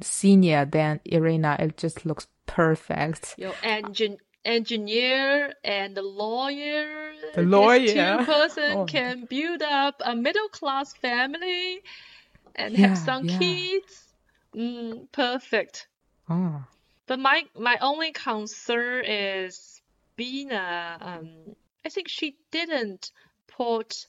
[0.00, 1.56] senior than Irina.
[1.58, 3.34] It just looks perfect.
[3.38, 7.12] Your engine engineer and the lawyer.
[7.34, 8.18] The These lawyer.
[8.18, 8.84] two person Oh.
[8.86, 11.80] can build up a middle class family
[12.54, 13.38] and Yeah, have some yeah.
[13.38, 14.13] kids.
[14.54, 15.88] Mm, perfect.
[16.28, 16.64] Oh.
[17.06, 19.82] But my my only concern is
[20.16, 20.96] Bina.
[21.00, 23.10] Um, I think she didn't
[23.46, 24.06] put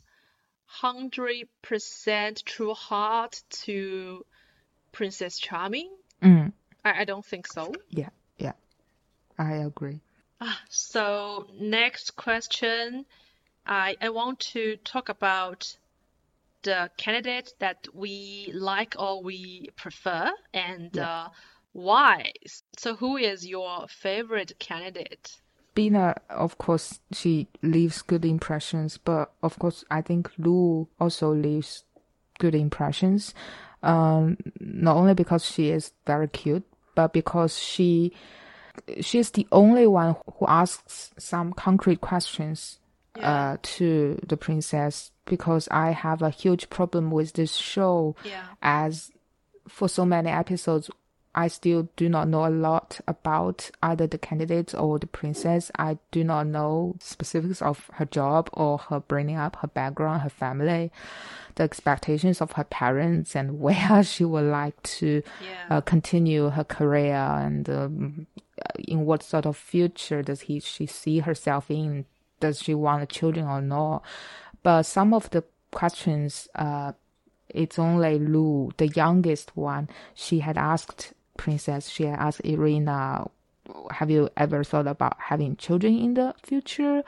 [0.66, 4.26] hundred percent true heart to
[4.92, 5.90] Princess Charming.
[6.22, 7.74] Mm, I, I don't think so.
[7.90, 8.54] yeah, yeah.
[9.38, 10.00] I agree.
[10.40, 13.06] Ah, So next question,
[13.66, 15.78] I I want to talk about
[16.66, 21.08] the candidate that we like or we prefer and Yeah.
[21.08, 21.30] uh,
[21.72, 22.34] why.
[22.78, 25.42] So, who is your favorite candidate?
[25.76, 31.84] Bina, of course, she leaves good impressions, but of course, I think Lou also leaves
[32.40, 33.34] good impressions.
[33.84, 36.64] Um, not only because she is very cute,
[36.96, 38.14] but because she
[39.02, 42.80] she's the only one who asks some concrete questions
[43.22, 45.12] uh, to the princess.
[45.26, 48.44] Because I have a huge problem with this show, Yeah.
[48.62, 49.12] as
[49.68, 50.90] for so many episodes,
[51.38, 55.70] I still do not know a lot about either the candidates or the princess.
[55.78, 60.30] I do not know specifics of her job or her bringing up, her background, her
[60.30, 60.92] family,
[61.56, 65.78] the expectations of her parents, and where she would like to Yeah.
[65.78, 68.28] uh, continue her career and um,
[68.78, 72.06] in what sort of future does he she see herself in?
[72.40, 74.04] Does she want children or not?
[74.66, 76.94] But some of the questions, uh,
[77.50, 79.90] it's only Lou, the youngest one.
[80.16, 83.30] She had asked Princess, she had asked Irina,
[83.92, 87.04] have you ever thought about having children in the future?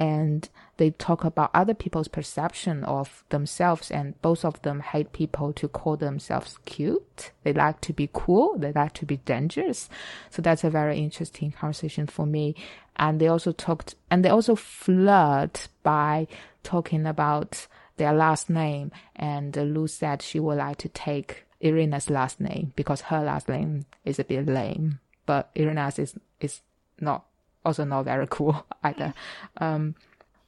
[0.00, 0.48] And
[0.78, 5.68] they talk about other people's perception of themselves, and both of them hate people to
[5.68, 7.32] call themselves cute.
[7.44, 8.56] They like to be cool.
[8.56, 9.90] They like to be dangerous.
[10.30, 12.56] So that's a very interesting conversation for me.
[12.96, 16.26] And they also talked, and they also flirt by
[16.62, 17.66] talking about
[17.98, 18.92] their last name.
[19.14, 23.84] And Lou said she would like to take Irina's last name because her last name
[24.06, 26.62] is a bit lame, but Irina's is is
[26.98, 27.24] not
[27.64, 29.14] also not very cool either.
[29.58, 29.94] Um,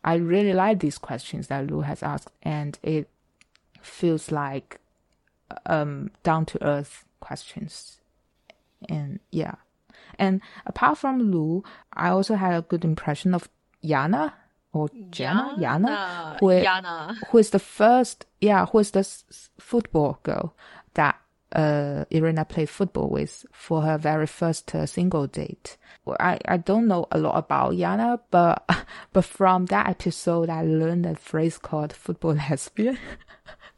[0.04, 3.08] I really like these questions that Lou has asked, and it
[3.80, 4.80] feels like
[5.66, 8.00] um down to earth questions,
[8.88, 9.54] and yeah.
[10.18, 13.48] And apart from Lou, I also had a good impression of
[13.82, 14.32] Yana
[14.72, 16.40] or Jana, Yana, Yana.
[16.40, 17.16] who, Yana.
[17.28, 19.06] who is the first, yeah, who is the
[19.58, 20.54] football girl
[20.94, 21.21] that
[21.53, 25.77] uh, Irina played football with for her very first uh, single date.
[26.05, 28.69] Well, I, I don't know a lot about Yana, but
[29.13, 32.97] but from that episode, I learned a phrase called football lesbian.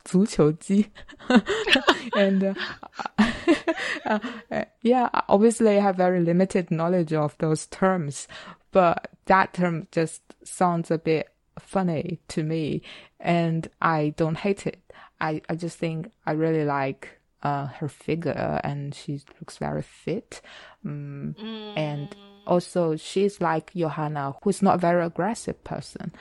[0.05, 0.89] 足球鸡
[2.15, 4.19] and uh,
[4.49, 8.27] uh, yeah, obviously I have very limited knowledge of those terms,
[8.71, 12.81] but that term just sounds a bit funny to me,
[13.19, 14.81] and I don't hate it.
[15.21, 20.40] I, I just think I really like uh, her figure, and she looks very fit.
[20.84, 21.34] Um,
[21.76, 22.14] And
[22.46, 26.12] also, she's like Johanna, who's not a very aggressive person,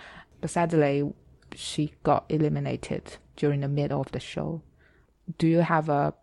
[0.41, 1.13] but sadly,
[1.55, 4.61] she got eliminated during the middle of the show.
[5.38, 6.13] Do you have a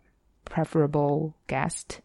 [0.45, 2.01] preferable guest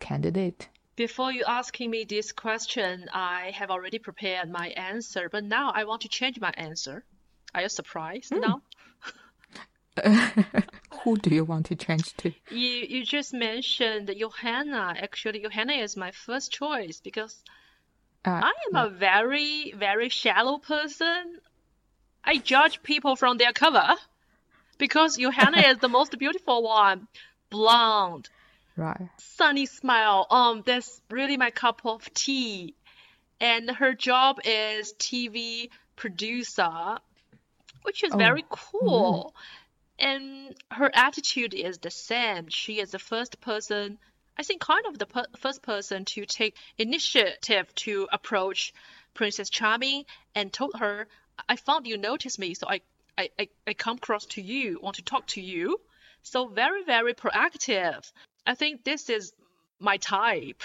[0.00, 0.68] candidate?
[0.96, 5.84] Before you asking me this question, I have already prepared my answer, but now I
[5.84, 7.04] want to change my answer.
[7.52, 8.62] Are you surprised now?
[11.02, 12.32] Who do you want to change to?
[12.50, 14.94] You you just mentioned Johanna.
[14.98, 17.42] Actually, Johanna is my first choice because
[18.26, 21.38] Uh, I am a very, very shallow person.
[22.24, 23.96] I judge people from their cover
[24.78, 27.06] because Johanna is the most beautiful one.
[27.50, 28.30] Blonde,
[28.76, 29.08] right.
[29.18, 30.26] sunny smile.
[30.30, 32.74] Um, that's really my cup of tea.
[33.40, 36.98] And her job is TV producer,
[37.82, 39.34] which is Oh, very cool.
[40.04, 42.48] And her attitude is the same.
[42.48, 43.98] She is the first person,
[44.36, 48.74] I think, kind of the per first person to take initiative to approach
[49.14, 51.08] Princess Charming and told her,
[51.48, 52.82] I found you noticed me, so I,
[53.16, 55.80] I, I, I come across to you, want to talk to you.
[56.22, 58.12] So very, very proactive.
[58.46, 59.32] I think this is
[59.78, 60.62] my type.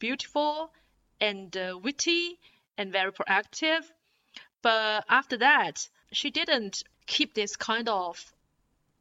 [0.00, 0.72] Beautiful
[1.20, 2.36] and uh, witty
[2.76, 3.84] and very proactive.
[4.60, 8.32] But after that, she didn't keep this kind of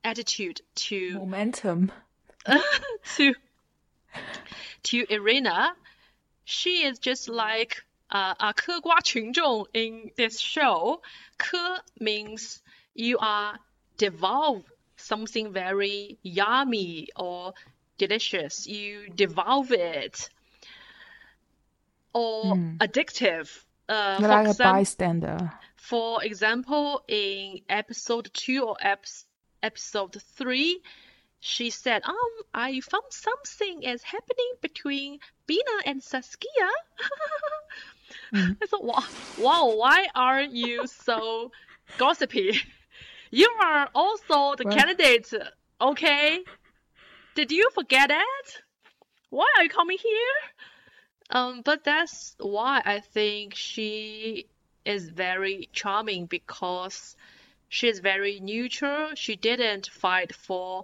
[0.04, 1.91] attitude to momentum
[3.16, 3.34] to
[4.84, 5.74] to Irina.
[6.43, 11.02] She is just like uh, a ke gua qunzhong in this show.
[11.38, 12.62] Ke means
[12.93, 13.58] you are
[13.97, 14.64] devolve
[14.97, 17.54] something very yummy or
[17.97, 18.68] delicious.
[18.68, 20.30] You devolve it
[22.14, 22.78] or mm.
[22.78, 23.49] addictive.
[23.88, 25.52] Uh, like a bystander.
[25.76, 29.26] For example, in episode two or episode
[29.64, 30.82] episode three,
[31.39, 36.70] she said, "Um, I found something is happening between Bina and Saskia."
[38.34, 39.03] I thought, wow,
[39.39, 41.51] wow, why are you so
[41.97, 42.59] gossipy?
[43.30, 45.34] You are also the Well- candidate,
[45.80, 46.43] okay?
[47.36, 48.62] Did you forget it?
[49.30, 50.38] Why are you coming here?
[51.30, 54.47] Um, but that's why I think she
[54.84, 57.16] is very charming because
[57.72, 59.15] She is very neutral.
[59.15, 60.84] She didn't fight for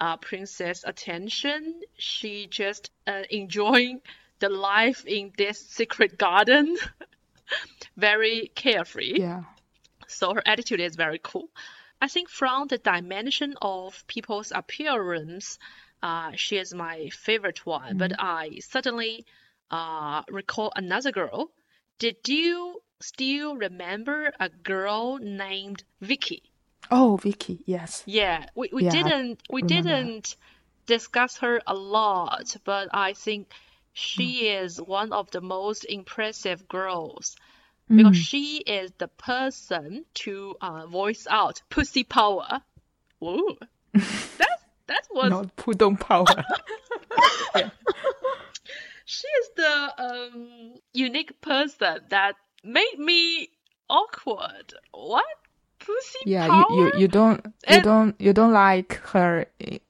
[0.00, 1.82] uh, princess attention.
[1.98, 4.00] She just uh, enjoying
[4.38, 6.78] the life in this secret garden.
[7.98, 9.20] very carefree.
[9.20, 9.42] Yeah.
[10.08, 11.50] So her attitude is very cool.
[12.00, 15.58] I think from the dimension of people's appearance,
[16.02, 17.98] uh, she is my favorite one.
[17.98, 19.26] But I suddenly
[19.70, 21.52] uh, recall another girl.
[21.98, 26.42] Did you still remember a girl named Vicky?
[26.90, 27.62] Oh, Vicky.
[27.66, 28.02] Yes.
[28.06, 30.36] Yeah, we, we Yeah, didn't we didn't
[30.86, 33.52] discuss her a lot, but I think
[33.92, 34.64] she Mm.
[34.64, 37.36] is one of the most impressive girls
[37.88, 38.26] because Mm.
[38.26, 42.62] she is the person to uh, voice out pussy power.
[43.18, 43.56] Whoa,
[44.38, 46.26] that that was Not pudong power.
[49.04, 53.48] she is the um unique person that made me
[53.88, 54.74] awkward.
[54.92, 55.24] What
[55.78, 56.46] pussy yeah.
[56.48, 56.66] power?
[56.70, 59.46] You, you you don't you And- don't you don't like her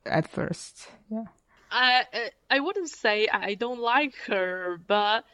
[0.06, 0.88] at first.
[1.10, 1.24] Yeah.
[1.70, 5.24] I I- I wouldn't say I don't like her, but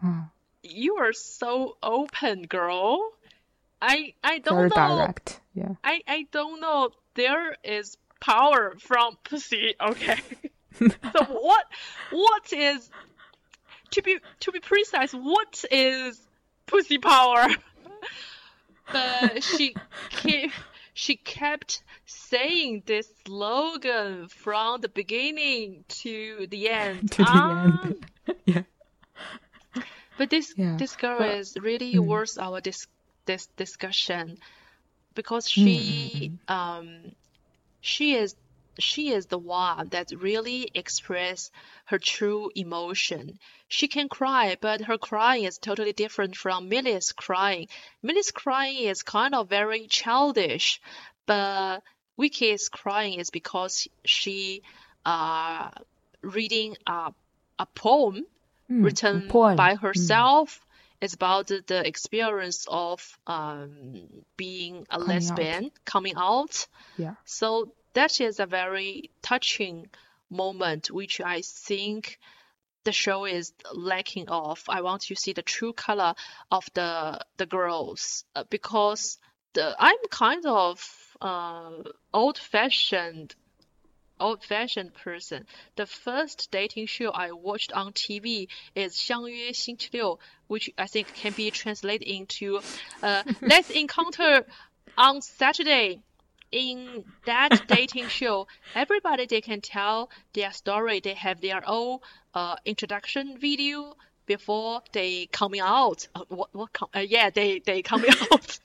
[0.00, 0.20] Hmm.
[0.62, 3.12] you are so open, girl.
[3.82, 4.96] I I don't Very know.
[4.98, 5.40] direct.
[5.54, 5.74] Yeah.
[5.84, 6.90] I I don't know.
[7.14, 9.74] There is power from pussy.
[9.80, 10.18] Okay.
[10.78, 11.64] so what
[12.10, 12.90] what is
[13.90, 15.12] to be to be precise?
[15.12, 16.20] What is
[16.68, 17.46] pussy power?
[18.92, 19.78] but she
[20.10, 20.54] kept
[20.94, 27.10] she kept saying this slogan from the beginning to the end.
[27.12, 28.10] To the Ah, end.
[28.46, 28.62] yeah.
[30.16, 32.04] But this Yeah, this girl but- is really mm.
[32.06, 32.86] worth our dis
[33.26, 34.38] this discussion
[35.14, 37.12] because Mm, she um
[37.80, 38.34] she is
[38.78, 41.50] she is the one that really express
[41.86, 43.38] her true emotion.
[43.68, 47.68] She can cry, but her crying is totally different from Millie's crying.
[48.02, 50.80] Millie's crying is kind of very childish,
[51.26, 51.80] but
[52.18, 54.62] Vicky's crying is because she
[55.04, 55.70] uh
[56.22, 57.12] reading a
[57.58, 58.24] a poem
[58.70, 59.56] Mm, written poem.
[59.56, 59.80] by Mm.
[59.80, 60.60] herself.
[61.00, 65.08] It's about the, experience of um, being a Coming out.
[65.08, 66.66] lesbian, coming out.
[66.96, 67.14] Yeah.
[67.24, 69.89] So that is a very touching
[70.29, 72.19] moment, which I think
[72.83, 74.63] the show is lacking of.
[74.67, 76.15] I want to see the true color
[76.51, 79.17] of the the girls uh, because
[79.53, 80.77] the I'm kind of
[81.21, 81.71] uh,
[82.13, 83.35] old-fashioned
[84.19, 85.45] old-fashioned person.
[85.75, 91.51] The first dating show I watched on TV is 相约星期六, which I think can be
[91.51, 92.61] translated into
[93.01, 94.45] uh, Let's encounter
[94.97, 96.01] on Saturday.
[96.50, 101.00] In that dating show, everybody they can tell their story.
[101.00, 101.98] They have their own
[102.34, 103.94] uh, introduction video
[104.26, 106.08] before they coming out.
[106.14, 106.72] Uh, what what?
[106.72, 108.58] Com- uh, yeah, they they coming out.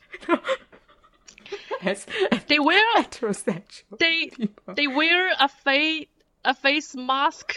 [2.48, 2.82] They wear
[4.00, 4.74] they people.
[4.76, 6.08] they wear a face
[6.46, 7.56] a face mask.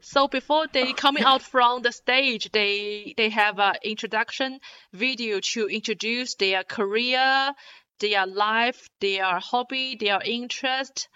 [0.00, 4.58] So before they coming out from the stage, they they have an introduction
[4.92, 7.52] video to introduce their career,
[8.02, 11.08] their life, their hobby, their interest.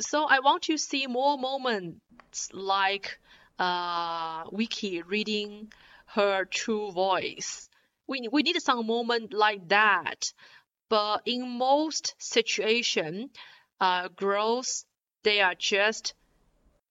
[0.00, 3.18] So I want to see more moments like
[3.58, 5.72] uh Wiki reading
[6.16, 7.68] her true voice.
[8.08, 10.32] We we need some moment like that.
[10.88, 13.30] But in most situation,
[13.80, 14.86] uh, girls
[15.24, 16.14] they are just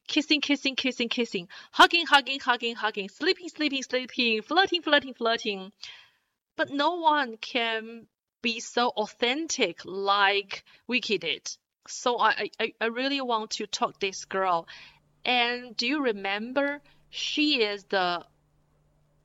[0.07, 5.71] kissing, kissing, kissing, kissing, hugging, hugging, hugging, hugging, sleeping, sleeping, sleeping, flirting, flirting, flirting.
[6.57, 8.07] But no one can
[8.41, 11.49] be so authentic like Wiki did.
[11.87, 14.67] So I, I, I really want to talk this girl.
[15.25, 18.25] And do you remember she is the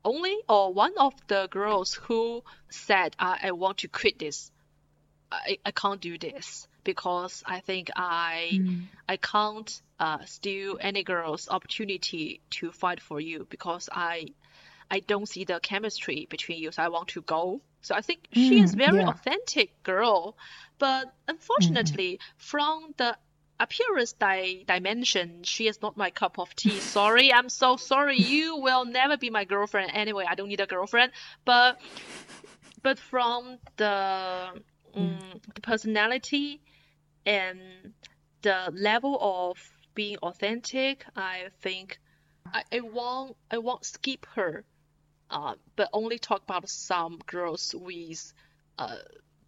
[0.04, 4.50] only or one of the girls who said, I, I want to quit this.
[5.30, 8.86] I, I can't do this because I think I Mm.
[9.08, 14.28] I can't uh, steal any girl's opportunity to fight for you because I
[14.90, 17.62] I don't see the chemistry between you, so I want to go.
[17.82, 19.06] So I think she is Mm, very yeah.
[19.06, 20.36] authentic girl,
[20.78, 23.16] but unfortunately, from the
[23.58, 26.80] appearance di- dimension, she is not my cup of tea.
[26.80, 28.18] Sorry, I'm so sorry.
[28.18, 30.26] You will never be my girlfriend anyway.
[30.28, 31.12] I don't need a girlfriend,
[31.44, 31.78] but
[32.82, 34.62] but from the
[34.96, 36.60] mm, the personality
[37.26, 37.94] and
[38.42, 39.58] the level of
[39.94, 41.98] being authentic, I think
[42.52, 44.64] I, I won't I won't skip her,
[45.30, 48.32] uh, but only talk about some girls with
[48.78, 48.96] uh,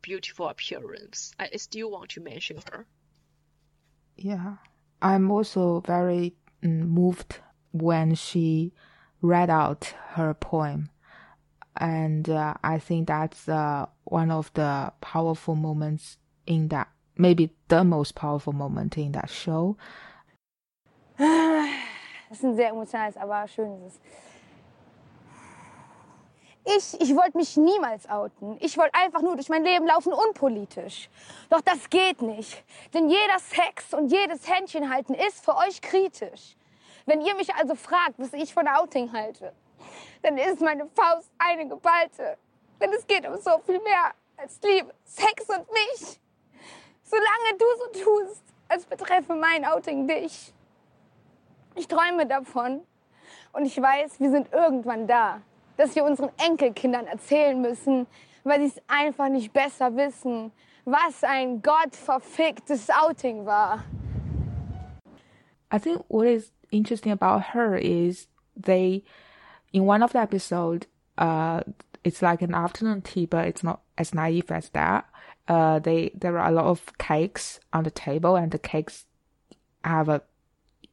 [0.02, 1.32] beautiful appearance.
[1.38, 2.86] I, I still want to mention her.
[4.16, 4.56] Yeah,
[5.00, 7.40] I'm also very mm, moved
[7.72, 8.72] when she
[9.22, 10.90] read out her poem.
[11.78, 17.84] and uh, I think that's uh, one of the powerful moments in that, maybe the
[17.84, 19.76] most powerful moment in that show.
[21.18, 24.00] Das ist ein sehr emotionales, aber schönes.
[26.76, 28.58] Ich, ich wollte mich niemals outen.
[28.60, 31.08] Ich wollte einfach nur durch mein Leben laufen, unpolitisch.
[31.48, 32.62] Doch das geht nicht.
[32.92, 36.56] Denn jeder Sex und jedes Händchen halten ist für euch kritisch.
[37.06, 39.54] Wenn ihr mich also fragt, was ich von Outing halte,
[40.20, 42.36] dann ist meine Faust eine geballte.
[42.82, 46.20] Denn es geht um so viel mehr als Liebe, Sex und mich.
[47.02, 50.52] Solange du so tust, als betreffe mein Outing dich.
[51.76, 52.86] Ich träume davon
[53.54, 55.40] und ich weiß, wir sind irgendwann da,
[55.78, 58.06] dass wir unseren Enkelkindern erzählen müssen,
[58.44, 60.52] weil sie es einfach nicht besser wissen,
[60.84, 63.84] was ein gottverficktes Outing war.
[65.70, 68.26] I think what is interesting about her is
[68.56, 69.04] they,
[69.72, 71.60] in one of the episode, uh,
[72.04, 75.04] it's like an afternoon tea, but it's not as naive as that.
[75.46, 79.06] Uh, they there are a lot of cakes on the table, and the cakes
[79.84, 80.22] have a,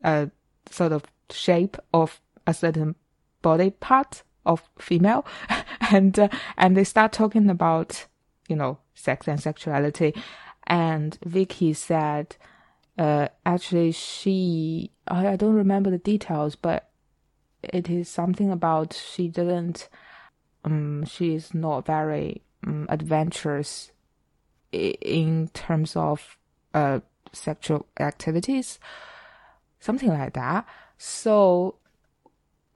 [0.04, 0.30] a
[0.70, 2.96] sort of shape of a certain
[3.42, 5.26] body part of female,
[5.92, 8.06] and uh, and they start talking about
[8.48, 10.14] you know sex and sexuality,
[10.68, 12.36] and Vicky said
[12.98, 16.90] uh, actually she I, I don't remember the details, but
[17.64, 19.90] it is something about she didn't
[20.64, 23.92] um she is not very um, adventurous
[24.72, 26.38] in terms of
[26.74, 27.00] uh
[27.34, 28.80] sexual activities,
[29.80, 30.66] something like that.
[30.98, 31.76] So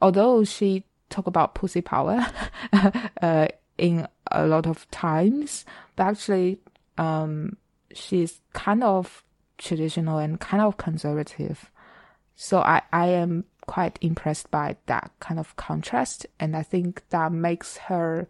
[0.02, 2.26] although she talk about pussy power
[3.22, 3.48] uh,
[3.78, 6.60] in a lot of times, but actually
[6.98, 7.58] um,
[7.94, 9.24] she's kind of
[9.58, 11.72] traditional and kind of conservative.
[12.36, 17.32] So I, I am quite impressed by that kind of contrast, and I think that
[17.32, 18.28] makes her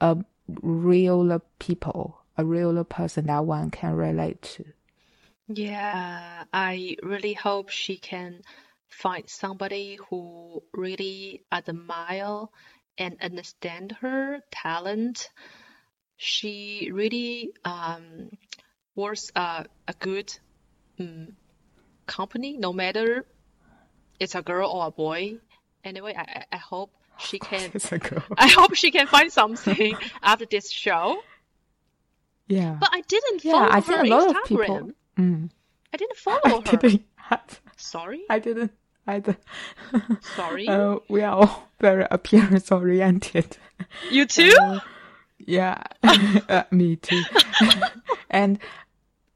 [0.00, 0.18] a
[0.62, 4.64] realer people, a realer person that one can relate to.
[5.48, 8.42] Yeah, I really hope she can
[8.88, 12.46] find somebody who really admire
[12.98, 15.28] and understand her talent.
[16.16, 18.30] She really um
[18.94, 20.32] was a a good
[20.98, 21.36] um,
[22.06, 23.26] company, no matter
[24.18, 25.38] it's a girl or a boy.
[25.84, 27.70] Anyway, I I- I hope she can.
[27.74, 28.24] It's a girl.
[28.38, 31.20] I hope she can find something after this show.
[32.48, 32.76] Yeah.
[32.80, 34.46] But I didn't yeah, follow I her a lot of Instagram.
[34.48, 34.90] people.
[35.18, 35.50] Mm.
[35.92, 36.76] I didn't I follow her.
[36.76, 37.02] didn't.
[37.76, 38.72] Sorry, I didn't
[39.06, 39.36] either.
[40.34, 40.68] sorry.
[40.68, 43.56] Uh, we are all very appearance oriented.
[44.10, 44.52] you too?
[44.60, 44.80] Uh,
[45.38, 45.82] yeah,
[46.48, 47.22] uh, me too.
[48.30, 48.58] and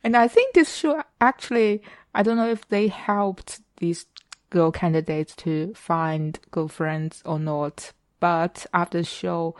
[0.02, 1.82] and I think this show actually,
[2.14, 4.06] I don't know if they helped these
[4.48, 7.92] girl candidates to find girlfriends or not.
[8.18, 9.54] But after the show,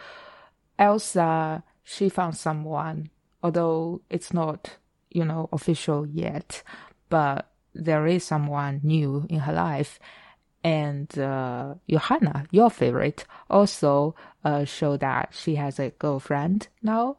[0.78, 3.11] Elsa she found someone,
[3.43, 4.76] although it's not
[5.11, 6.62] you know official yet,
[7.09, 9.99] but there is someone new in her life.
[10.62, 14.14] And uh, Johanna, your favorite, also
[14.45, 17.16] uh, show that she has a girlfriend now.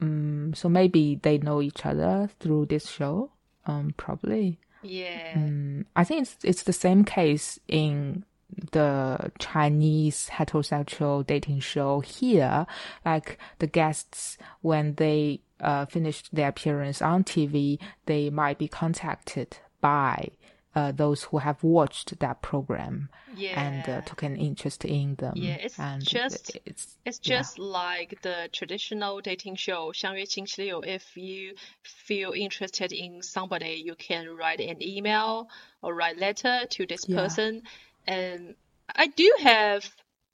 [0.00, 3.30] Um, so maybe they know each other through this show.
[3.66, 4.58] Um, probably.
[4.82, 5.34] Yeah.
[5.34, 8.24] Mm, I think it's it's the same case in
[8.72, 12.66] the Chinese heterosexual dating show here.
[13.04, 19.58] Like the guests, when they uh, finished their appearance on TV, they might be contacted
[19.81, 20.29] by
[20.75, 23.97] uh, those who have watched that program and Yeah.
[23.97, 25.33] uh, took an interest in them.
[25.35, 27.37] Yeah, it's and just- it's It's yeah.
[27.39, 30.81] just like the traditional dating show 相约星期六.
[30.83, 35.47] If you feel interested in somebody, you can write an email
[35.81, 37.15] or write letter to this Yeah.
[37.23, 37.63] person.
[38.05, 38.55] And
[38.95, 39.83] I do have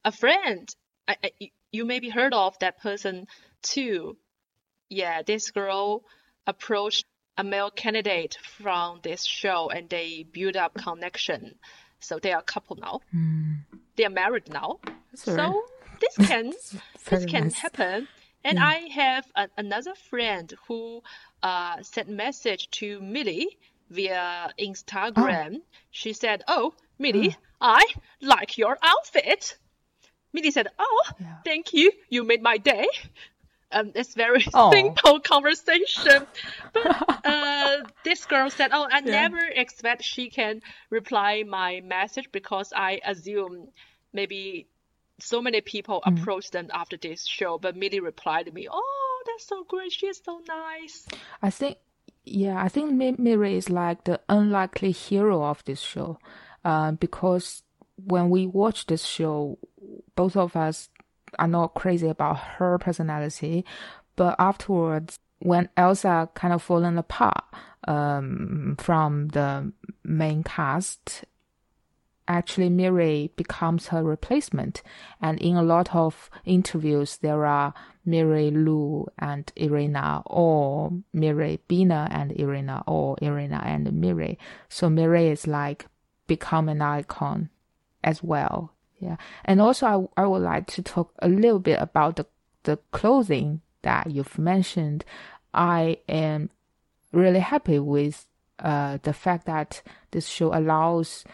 [0.04, 0.68] a friend.
[1.08, 3.28] I, I, you- you maybe heard of that person
[3.62, 4.18] too.
[4.90, 6.04] Yeah, this girl
[6.46, 7.06] approached
[7.39, 11.55] a male candidate from this show and they build up connection.
[12.01, 13.01] So they are a couple now.
[13.15, 13.59] Mm,
[13.97, 14.81] They are married now.
[15.15, 15.63] So
[16.01, 16.53] this can
[17.11, 17.55] this can nice.
[17.55, 18.09] happen.
[18.45, 18.67] And Yeah.
[18.67, 21.03] I have a, another friend who
[21.43, 23.49] uh, sent message to Millie
[23.91, 25.57] via Instagram.
[25.91, 27.83] She said, "Oh, Millie, I
[28.21, 29.59] like your outfit."
[30.33, 31.37] Millie said, "Oh, Yeah.
[31.45, 31.91] thank you.
[32.11, 32.87] You made my day."
[33.71, 34.71] Um, it's very Oh.
[34.73, 36.27] simple conversation.
[36.73, 39.29] But uh, this girl said, "Oh, I Yeah.
[39.29, 40.61] never expect she can
[40.91, 43.69] reply my message because I assume
[44.13, 44.69] maybe
[45.21, 46.21] so many people Mm.
[46.21, 49.93] approached them after this show, but Millie replied to me, "Oh, that's so great.
[49.93, 51.07] She's so nice."
[51.43, 51.79] I think,
[52.25, 56.19] yeah, I think Mi- Miri is like the unlikely hero of this show,
[56.65, 57.63] uh, because
[57.97, 59.59] when we watch this show,
[60.15, 60.89] both of us
[61.39, 63.65] are not crazy about her personality,
[64.17, 67.45] but afterwards, when Elsa kind of fallen apart
[67.87, 69.73] um, from the
[70.05, 71.25] main cast,
[72.27, 74.83] actually Miri becomes her replacement.
[75.21, 77.73] And in a lot of interviews, there are
[78.05, 84.39] Miri Lu and Irina, or Miri Bina and Irina, or Irina and Miri.
[84.69, 85.87] So Miri is like
[86.27, 87.51] become an icon
[88.05, 88.75] as well.
[88.99, 89.17] Yeah.
[89.45, 92.27] And also, I, I would like to talk a little bit about the,
[92.65, 95.05] the clothing that you've mentioned.
[95.55, 96.51] I am
[97.13, 98.27] really happy with
[98.59, 101.25] uh, the fact that this show allows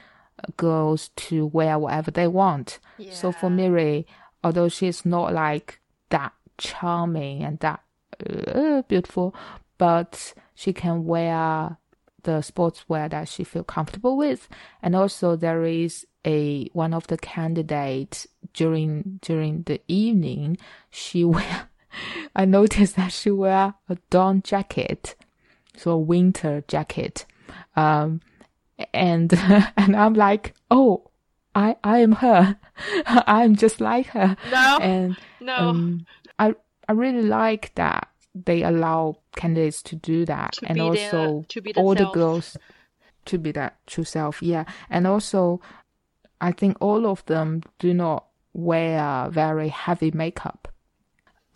[0.57, 2.79] girls to wear whatever they want.
[3.13, 4.07] So for Miri,
[4.43, 7.81] although she's not like that charming and that
[8.27, 9.35] uh, beautiful,
[9.79, 11.79] but she can wear
[12.25, 14.49] the sportswear that she feel comfortable with.
[14.83, 20.59] And also there is a one of the candidates during during the evening,
[20.91, 21.69] she wear
[22.35, 25.15] I noticed that she wear a dawn jacket,
[25.77, 27.25] so a winter jacket.
[27.77, 28.21] Um,
[28.93, 29.33] and
[29.77, 31.11] and I'm like, oh,
[31.55, 32.57] I I am her.
[33.07, 34.37] I'm just like her.
[34.51, 35.55] No, And no.
[35.57, 36.07] um,
[36.39, 36.55] I
[36.89, 41.61] I really like that they allow candidates to do that, To and their- also to
[41.61, 42.57] be all the girls
[43.27, 44.43] to be that true self.
[44.43, 45.61] Yeah, and also
[46.41, 50.69] I think all of them do not wear very heavy makeup.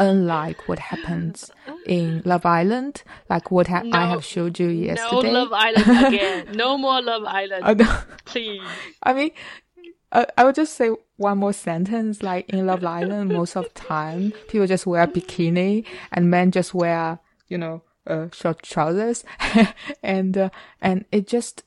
[0.01, 1.51] Unlike what happens
[1.87, 5.33] in Love Island, like what ha- I have showed you yesterday.
[5.33, 5.41] no.
[5.45, 6.47] Love Island again.
[6.55, 7.74] No more Love Island, I
[8.24, 8.62] please.
[9.03, 9.31] I mean,
[10.13, 12.23] I, I would just say one more sentence.
[12.23, 17.19] Like in Love Island, most of time, people just wear bikini and men just wear,
[17.49, 19.25] you know, uh, short trousers.
[20.03, 20.51] and, uh,
[20.81, 21.65] and it just,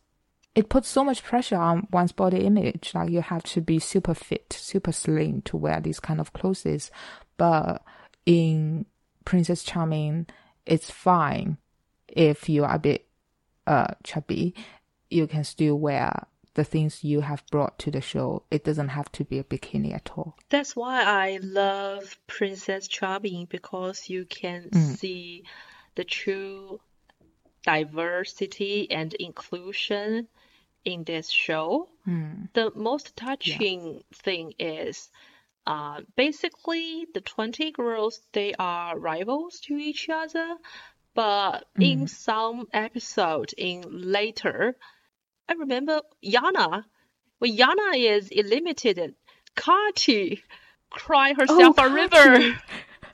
[0.56, 2.92] it puts so much pressure on one's body image.
[2.94, 6.92] Like you have to be super fit, super slim to wear these kind of clothes.
[7.38, 7.84] But
[8.26, 8.86] in
[9.26, 10.28] Princess Charming,
[10.66, 11.58] it's fine
[12.08, 13.08] if you are a bit
[13.68, 14.56] uh chubby,
[15.10, 18.44] you can still wear the things you have brought to the show.
[18.52, 20.36] It doesn't have to be a bikini at all.
[20.50, 24.98] That's why I love Princess Charming because you can Mm.
[24.98, 25.44] see
[25.96, 26.80] the true
[27.64, 30.28] diversity and inclusion
[30.84, 31.88] in this show.
[32.06, 32.46] Hmm.
[32.54, 35.10] The most touching thing is
[35.68, 40.56] uh, basically the 20 girls, they are rivals to each other,
[41.14, 44.76] but in some episode in later,
[45.50, 46.86] I remember Yana,
[47.40, 49.16] when Yana is eliminated,
[49.56, 50.42] Kati
[50.90, 52.58] cry herself a river.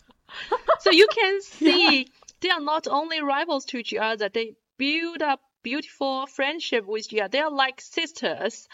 [0.79, 2.07] so you can see
[2.41, 7.19] they are not only rivals to each other, they build up beautiful friendship with each
[7.19, 7.29] other.
[7.29, 8.67] They are like sisters.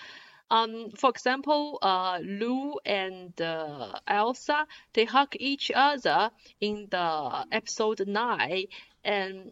[0.52, 8.08] Um, for example, uh, Lou and uh, Elsa, they hug each other in the episode
[8.08, 8.66] nine,
[9.04, 9.52] and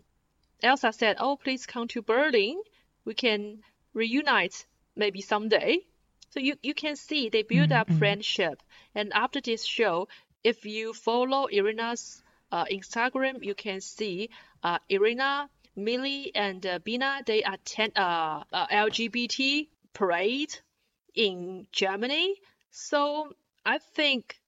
[0.62, 2.62] Elsa said, "Oh, please come to Berlin.
[3.06, 3.64] We can
[3.94, 4.66] reunite
[4.96, 5.80] maybe someday."
[6.32, 8.62] So you you can see they build up friendship.
[8.96, 10.08] And after this show,
[10.44, 14.30] if you follow Irina's uh, Instagram, you can see
[14.64, 17.22] uh, Irina, Millie, and uh, Bina.
[17.26, 20.58] They attend uh, uh, LGBT parade
[21.14, 22.36] in Germany.
[22.72, 23.36] So
[23.66, 24.40] I think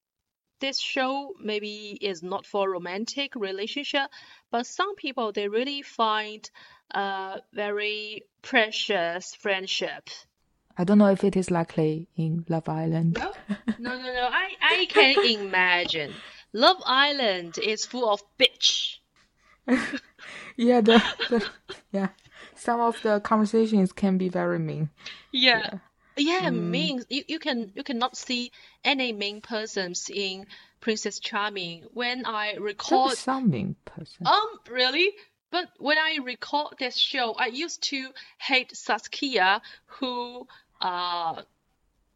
[0.59, 4.09] this show maybe is not for romantic relationship,
[4.49, 6.49] but some people they really find
[6.93, 10.09] uh very precious friendship.
[10.77, 13.17] I don't know if it is likely in Love Island.
[13.19, 13.31] No,
[13.79, 14.29] no, no, no.
[14.31, 16.13] I I can imagine.
[16.51, 18.97] Love Island is full of bitch.
[20.55, 21.45] Yeah, the, the
[21.91, 22.09] yeah.
[22.55, 24.89] Some of the conversations can be very mean.
[25.31, 25.79] Yeah.
[26.15, 28.51] Yeah, mean you, you can you cannot see
[28.83, 30.45] any mean persons in
[30.79, 31.85] Princess Charming.
[31.91, 34.27] When I record some mean person.
[34.27, 35.11] Um, really?
[35.53, 40.47] But when I record this show, I used to hate Saskia, who
[40.81, 41.43] uh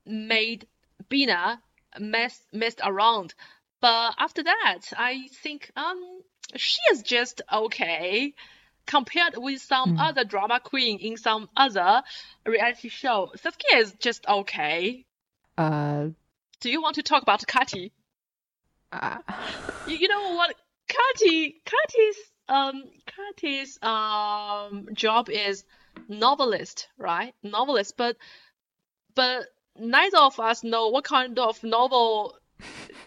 [0.08, 0.66] made
[1.08, 1.62] Bina
[2.00, 3.36] mess messed around.
[3.80, 6.02] But after that, I think um
[6.56, 8.34] she is just okay
[8.88, 12.02] compared with some other drama queen in some other
[12.44, 13.32] reality show.
[13.36, 15.06] Saskia is just okay.
[15.58, 16.08] Uh,
[16.62, 17.92] Do you want to talk about Kati?
[18.92, 19.20] uh,
[19.88, 20.56] You, you know what?
[20.90, 22.18] Kati, Kati's
[22.50, 22.84] um
[23.82, 25.64] um job is
[26.08, 27.34] novelist, right?
[27.43, 28.18] Novelist, but
[29.16, 29.45] but
[29.80, 32.38] neither of us know what kind of novel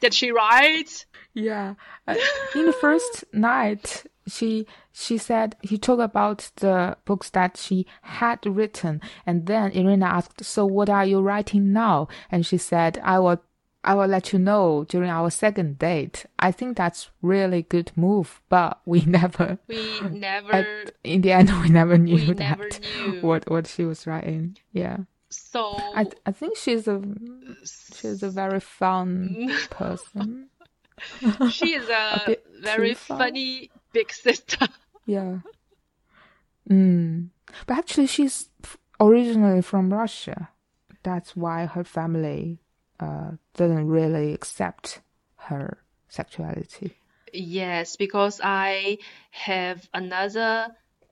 [0.00, 1.06] did she write.
[1.34, 1.74] yeah.
[2.06, 2.16] Uh,
[2.54, 8.44] in the first night, she she said he talked about the books that she had
[8.46, 13.18] written, and then Irina asked, "So what are you writing now?" And she said, "I
[13.18, 13.42] will
[13.82, 16.26] I will let you know during our second date.
[16.38, 19.58] I think that's really good move, but we never.
[19.68, 20.52] We never.
[20.52, 22.68] At, in the end, we never knew we that never
[23.08, 23.20] knew.
[23.22, 24.56] what what she was writing.
[24.72, 24.98] Yeah,
[25.30, 27.00] So I I think she's a
[27.64, 30.48] she's a very fun person.
[31.50, 34.68] she is a, a very funny big sister.
[35.06, 35.38] Yeah.
[36.68, 37.30] Mm.
[37.66, 38.50] But actually, she's
[39.00, 40.50] originally from Russia.
[41.02, 42.58] That's why her family
[43.00, 45.00] uh, didn't really accept
[45.36, 45.78] her
[46.08, 46.96] sexuality.
[47.32, 48.98] Yes, because I
[49.30, 50.68] have another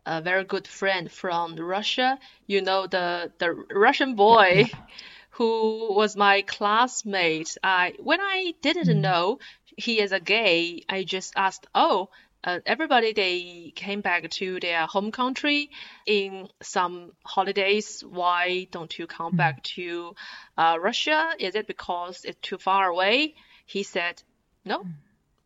[0.06, 2.18] a very good friend from Russia.
[2.46, 4.64] You know the the Russian boy
[5.30, 7.56] who was my classmate.
[7.62, 9.38] I when I didn't know
[9.76, 12.08] he is a gay, I just asked, "Oh,
[12.44, 15.70] uh, everybody they came back to their home country
[16.06, 18.02] in some holidays.
[18.08, 20.14] Why don't you come back to
[20.56, 21.34] uh, Russia?
[21.38, 23.34] Is it because it's too far away?"
[23.66, 24.22] He said,
[24.64, 24.84] "No,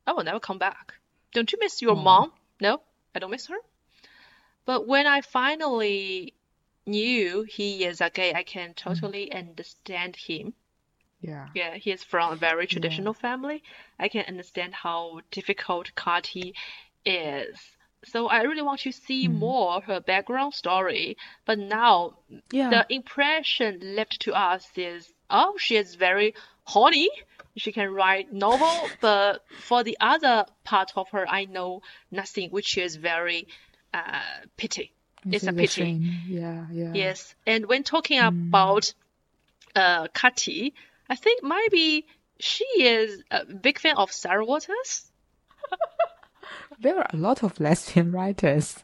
[0.06, 0.94] I will never come back.
[1.32, 2.32] Don't you miss your mom?
[2.60, 2.82] No,
[3.14, 3.58] I don't miss her.
[4.64, 6.34] But when I finally
[6.86, 10.54] knew he is a gay, I can totally understand him.
[11.22, 11.48] Yeah.
[11.54, 13.62] Yeah, he is from a very traditional family.
[13.98, 16.52] I can understand how difficult Kati
[17.06, 17.58] is.
[18.04, 21.16] So I really want to see more her background story.
[21.46, 22.18] But now
[22.50, 22.70] Yeah.
[22.70, 27.08] the impression left to us is, oh, she is very horny.
[27.56, 32.78] She can write novel, but for the other part of her, I know nothing, which
[32.78, 33.46] is very
[33.94, 34.22] uh,
[34.56, 34.92] pity.
[35.30, 36.00] It's, a pity.
[36.26, 36.92] Yeah, yeah.
[36.94, 38.92] Yes, and when talking about
[39.76, 40.72] uh, Kati,
[41.08, 42.06] I think maybe
[42.38, 45.10] she is a big fan of Sarah Waters.
[46.82, 48.82] There are a lot of lesbian writers.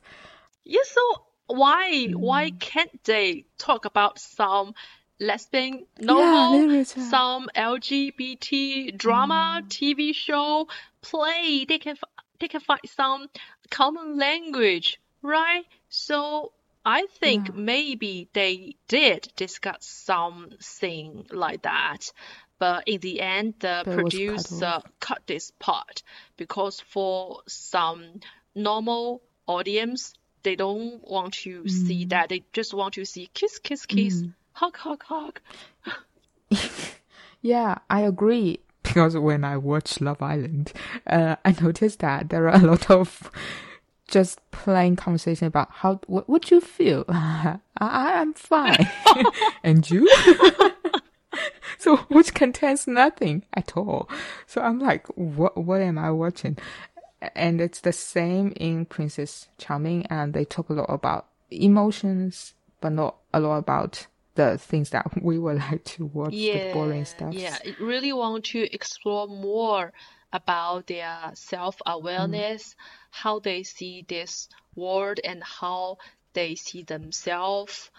[0.65, 1.03] Yes, so
[1.47, 2.21] why hmm.
[2.21, 4.75] why can't they talk about some
[5.19, 7.01] lesbian novel, literature.
[7.01, 9.69] some LGBT drama, hmm.
[9.69, 10.69] TV show,
[11.03, 11.65] play?
[11.69, 11.97] They can
[12.39, 13.29] they can find some
[13.71, 15.65] common language, right?
[15.89, 16.53] So
[16.85, 22.13] I think maybe they did discuss something like that.
[22.59, 26.03] But in the end, the But it was cut producer cut this part
[26.37, 28.21] because for some
[28.55, 32.09] normal audience, they don't want to see Mm.
[32.11, 32.29] that.
[32.31, 35.41] They just want to see kiss, kiss, kiss, hug, hug, hug.
[37.41, 38.61] Yeah, I agree.
[38.83, 40.73] Because when I watch Love Island,
[41.07, 43.31] uh, I noticed that there are a lot of
[44.09, 47.05] just plain conversation about how what would you feel?
[47.09, 48.89] I I'm fine,
[49.63, 50.09] and you.
[51.79, 54.09] so which contains nothing at all.
[54.47, 56.59] So I'm like, what what am I watching?
[57.35, 62.91] And it's the same in Princess Charming, and they talk a lot about emotions, but
[62.91, 67.35] not a lot about the things that we would like to watch, the boring stuff.
[67.35, 69.93] Yeah, really want to explore more
[70.33, 72.75] about their self-awareness,
[73.11, 75.97] how they see this world and how
[76.35, 77.91] they see themselves,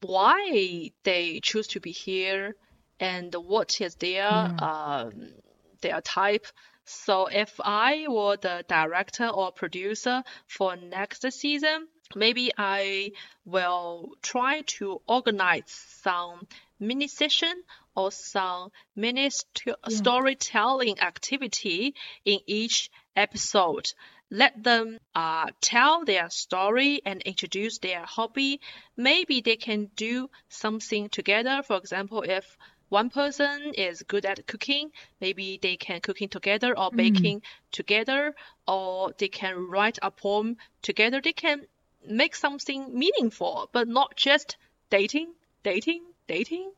[0.00, 2.56] why they choose to be here,
[2.98, 5.32] and what is their um,
[5.80, 6.46] their type.
[6.84, 13.12] So if I were the director or producer for next season, maybe I
[13.44, 15.70] will try to organize
[16.02, 16.46] some
[16.78, 17.62] mini session
[17.94, 21.94] or some mini st- storytelling activity
[22.24, 23.92] in each episode.
[24.30, 28.60] Let them uh, tell their story and introduce their hobby.
[28.96, 31.62] Maybe they can do something together.
[31.62, 32.56] For example, if
[32.90, 34.90] one person is good at cooking,
[35.20, 38.34] maybe they can cooking together or baking together,
[38.66, 41.20] or they can write a poem together.
[41.20, 41.66] They can
[42.06, 44.56] make something meaningful, but not just
[44.90, 46.72] dating, dating, dating,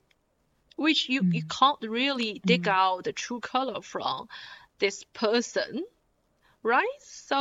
[0.77, 4.29] which you, you can't really dig out the true color from
[4.79, 5.85] this person,
[6.63, 6.99] right?
[7.01, 7.39] So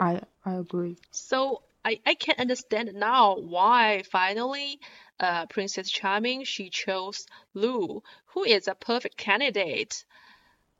[0.00, 0.96] Yeah, I I agree.
[1.10, 4.80] so I, I can understand now why finally
[5.20, 10.04] uh, Princess Charming she chose Lou, who is a perfect candidate.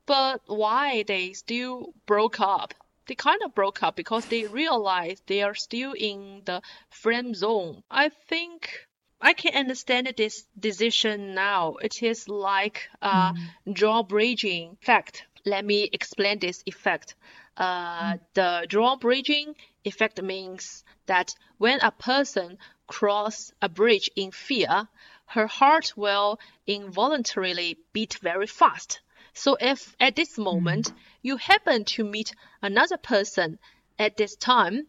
[0.07, 2.75] But why they still broke up?
[3.07, 7.83] They kind of broke up because they realized they are still in the friend zone.
[7.91, 8.87] I think
[9.21, 11.77] I can understand this decision now.
[11.77, 13.33] It is like uh,
[13.73, 15.25] drawbridging effect.
[15.45, 17.15] Let me explain this effect.
[17.57, 24.89] Uh, the drawbridging effect means that when a person cross a bridge in fear,
[25.27, 29.01] her heart will involuntarily beat very fast.
[29.35, 33.59] So if at this moment you happen to meet another person
[33.99, 34.89] at this time,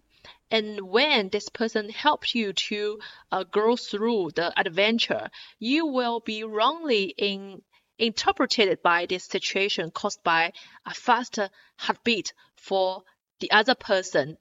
[0.52, 3.00] and when this person helps you to
[3.32, 7.64] uh, go through the adventure, you will be wrongly in
[7.98, 10.52] interpreted by this situation caused by
[10.86, 13.04] a faster heartbeat for
[13.40, 14.38] the other person.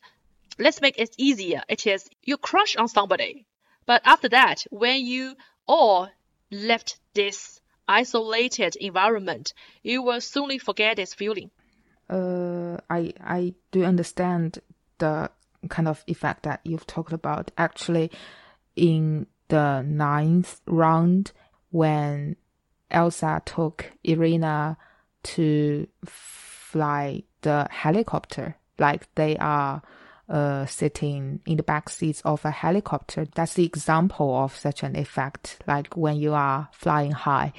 [0.59, 1.63] Let's make it easier.
[1.69, 3.47] It is you crush on somebody,
[3.87, 5.37] but after that, when you
[5.67, 6.11] all
[6.51, 7.62] left this
[7.93, 11.51] isolated environment, you will soonly forget this feeling.
[12.09, 14.61] Uh, I I do understand
[14.99, 15.31] the
[15.69, 17.51] kind of effect that you've talked about.
[17.57, 18.11] Actually,
[18.75, 21.33] in the ninth round,
[21.71, 22.37] when
[22.91, 24.77] Elsa took Irina
[25.23, 29.83] to fly the helicopter, like they are
[30.33, 33.27] uh, sitting in the back seats of a helicopter.
[33.35, 35.59] That's the example of such an effect.
[35.67, 37.53] Like when you are flying high,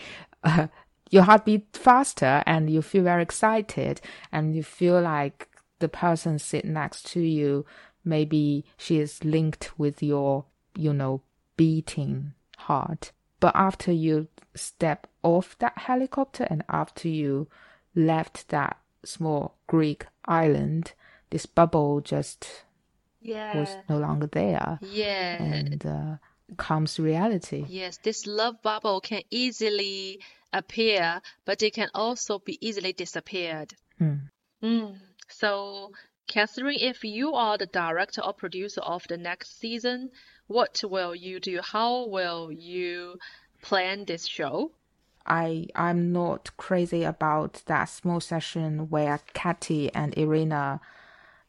[0.44, 0.68] uh,
[1.12, 4.02] your heart beat faster and you feel very excited
[4.32, 7.64] and you feel like the person sitting next to you,
[8.04, 10.46] maybe she is linked with your,
[10.76, 11.22] you know,
[11.56, 13.12] beating heart.
[13.40, 17.48] But after you step off that helicopter and after you
[17.94, 20.94] left that small Greek island,
[21.34, 22.64] this bubble just
[23.20, 23.58] Yeah.
[23.58, 24.78] was no longer there.
[24.82, 25.42] Yeah.
[25.42, 26.18] And uh,
[26.58, 27.66] comes reality.
[27.68, 30.20] Yes, this love bubble can easily
[30.52, 33.74] appear, but it can also be easily disappeared.
[34.00, 34.30] Mm.
[34.62, 34.98] Mm.
[35.28, 35.92] So,
[36.28, 40.12] Catherine, if you are the director or producer of the next season,
[40.46, 41.62] what will you do?
[41.64, 43.18] How will you
[43.64, 44.72] plan this show?
[45.26, 50.82] I I'm not crazy about that small session where Katy and Irina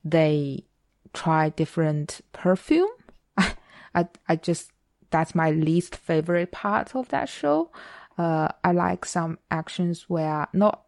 [0.05, 0.65] they
[1.13, 2.91] try different perfume.
[3.37, 4.71] I I just
[5.11, 7.71] that's my least favorite part of that show.
[8.19, 10.83] Uh, I like some actions where not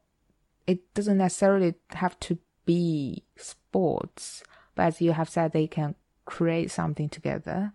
[0.66, 4.42] it doesn't necessarily have to be sports,
[4.74, 5.94] but as you have said, they can
[6.24, 7.72] create something together.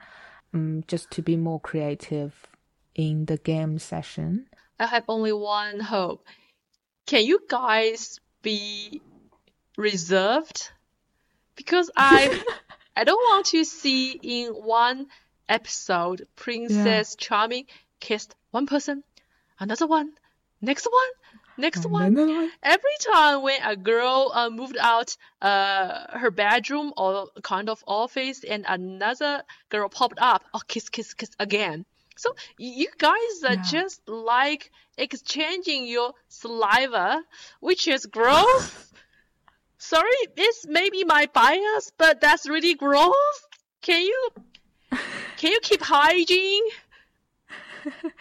[0.53, 2.47] Um, just to be more creative
[2.93, 4.47] in the game session.
[4.77, 6.25] I have only one hope.
[7.05, 9.01] Can you guys be
[9.77, 10.71] reserved?
[11.61, 12.29] Because I
[12.95, 15.07] I don't want to see in one
[15.47, 17.65] episode Princess Charming
[17.99, 19.03] kissed one person,
[19.59, 20.11] another one,
[20.61, 21.11] next one,
[21.57, 22.15] next one.
[22.15, 22.51] One.
[22.63, 28.43] Every time when a girl uh, moved out uh, her bedroom or kind of office
[28.43, 31.85] and another girl popped up, oh, kiss, kiss, kiss again.
[32.17, 33.61] So you guys are Yeah.
[33.61, 37.21] just like exchanging your saliva,
[37.59, 38.93] which is gross.
[39.81, 43.15] Sorry, it's maybe my bias, but that's really gross.
[43.81, 44.29] Can you
[45.37, 46.63] can you keep hygiene?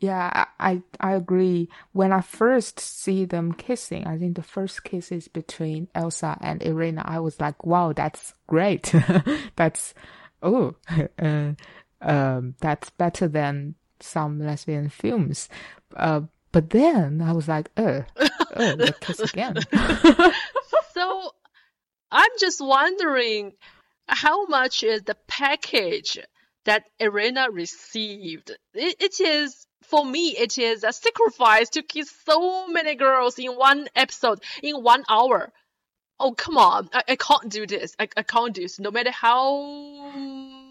[0.00, 1.70] Yeah, I I agree.
[1.92, 6.62] When I first see them kissing, I think the first kiss is between Elsa and
[6.62, 7.02] Irina.
[7.06, 8.92] I was like, wow, that's great.
[9.56, 9.94] that's
[10.42, 10.74] oh,
[11.18, 11.52] uh,
[12.02, 15.48] um, that's better than some lesbian films.
[15.96, 16.22] Uh,
[16.52, 18.04] but then I was like, oh,
[18.56, 19.56] oh, they kiss again.
[21.04, 21.34] So
[22.10, 23.52] I'm just wondering
[24.08, 26.18] how much is the package
[26.64, 28.50] that Irina received?
[28.72, 33.52] It, it is for me it is a sacrifice to kiss so many girls in
[33.52, 35.52] one episode in one hour.
[36.18, 37.94] Oh come on, I, I can't do this.
[37.98, 38.80] I, I can't do this.
[38.80, 40.10] No matter how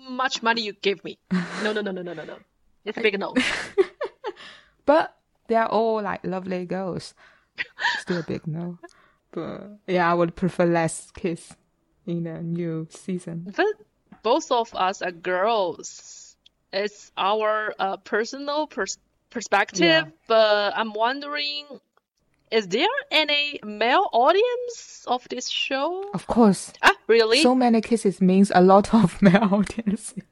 [0.09, 1.19] much money you give me.
[1.63, 2.38] No no no no no no no.
[2.86, 3.36] It's a big no.
[4.88, 5.15] but
[5.47, 7.13] they're all like lovely girls.
[7.99, 8.79] Still a big no.
[9.34, 11.54] But yeah, I would prefer less kiss
[12.05, 13.51] in a new season.
[13.55, 13.66] But
[14.24, 16.38] both of us are girls.
[16.72, 18.97] It's our uh, personal pers-
[19.30, 20.05] perspective, Yeah.
[20.28, 21.66] but I'm wondering
[22.51, 26.04] is there any male audience of this show?
[26.14, 27.42] Of course, Ah, really?
[27.42, 30.24] so many kisses means a lot of male audiences.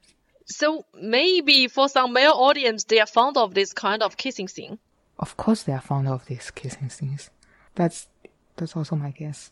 [0.46, 4.78] So maybe for some male audience, they are fond of this kind of kissing scene.
[5.18, 7.30] Of course, they are fond of these kissing scenes.
[7.74, 8.06] That's
[8.56, 9.50] that's also my guess.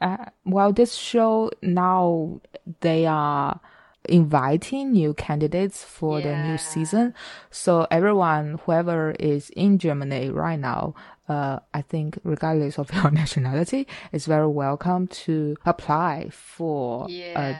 [0.00, 2.40] Uh, well, this show now
[2.80, 3.60] they are
[4.06, 7.14] inviting new candidates for the new season.
[7.50, 10.94] So everyone, whoever is in Germany right now,
[11.28, 17.54] uh, I think regardless of your nationality, is very welcome to apply for uh,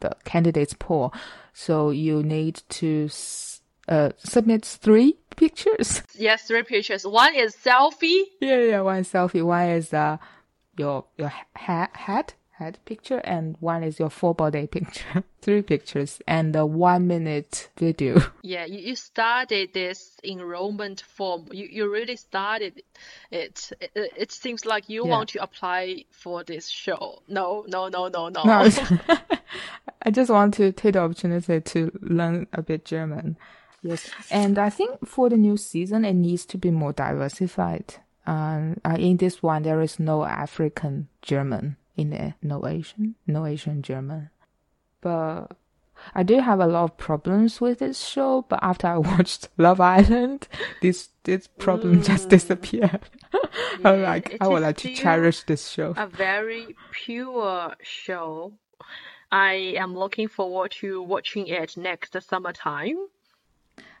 [0.00, 1.14] the candidates pool.
[1.52, 6.02] So you need to s- uh, submit three pictures.
[6.14, 7.06] Yes, three pictures.
[7.06, 8.22] One is selfie.
[8.40, 8.80] Yeah, yeah.
[8.80, 9.42] One selfie.
[9.44, 10.16] One is uh
[10.78, 15.24] your your ha- hat head picture, and one is your full body picture.
[15.42, 18.20] Three pictures and a one minute video.
[18.42, 21.48] Yeah, you, you started this enrollment form.
[21.50, 22.82] You you really started
[23.32, 23.72] it.
[23.80, 25.10] It, it seems like you Yeah.
[25.10, 27.22] want to apply for this show.
[27.28, 28.42] No, no, no, no, no.
[28.44, 28.70] No,
[30.02, 33.36] I just want to take the opportunity to learn a bit German.
[33.84, 37.96] Yes, and I think for the new season, it needs to be more diversified.
[38.26, 43.44] Um, uh, in this one, there is no African German in there, no Asian, no
[43.44, 44.30] Asian German.
[45.02, 45.48] But
[46.14, 48.46] I do have a lot of problems with this show.
[48.48, 50.48] But after I watched Love Island,
[50.80, 53.00] this this problem just disappeared.
[53.84, 55.94] I'm like, I would like to cherish this show.
[55.96, 58.54] a very pure show.
[59.30, 63.08] I am looking forward to watching it next summertime.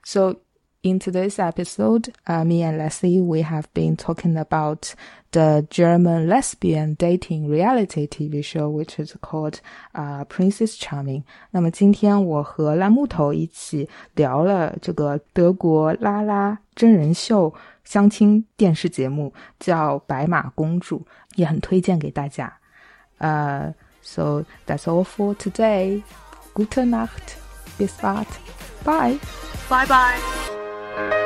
[0.03, 0.37] So,
[0.81, 4.95] in today's episode, uh, me and Leslie, we have been talking about
[5.31, 9.59] the German lesbian dating reality TV show, which is called
[9.93, 11.23] uh, Princess Charming.
[11.51, 20.99] 那么今天我和烂木头一起聊了这个德国拉拉真人秀相亲电视节目，叫《白马公主》，
[21.35, 22.51] 也很推荐给大家。
[23.19, 26.01] Uh, so that's all for today.
[26.55, 27.35] Gute Nacht.
[27.77, 28.27] Bis bald.
[28.84, 29.18] Bye.
[29.68, 31.20] Bye bye.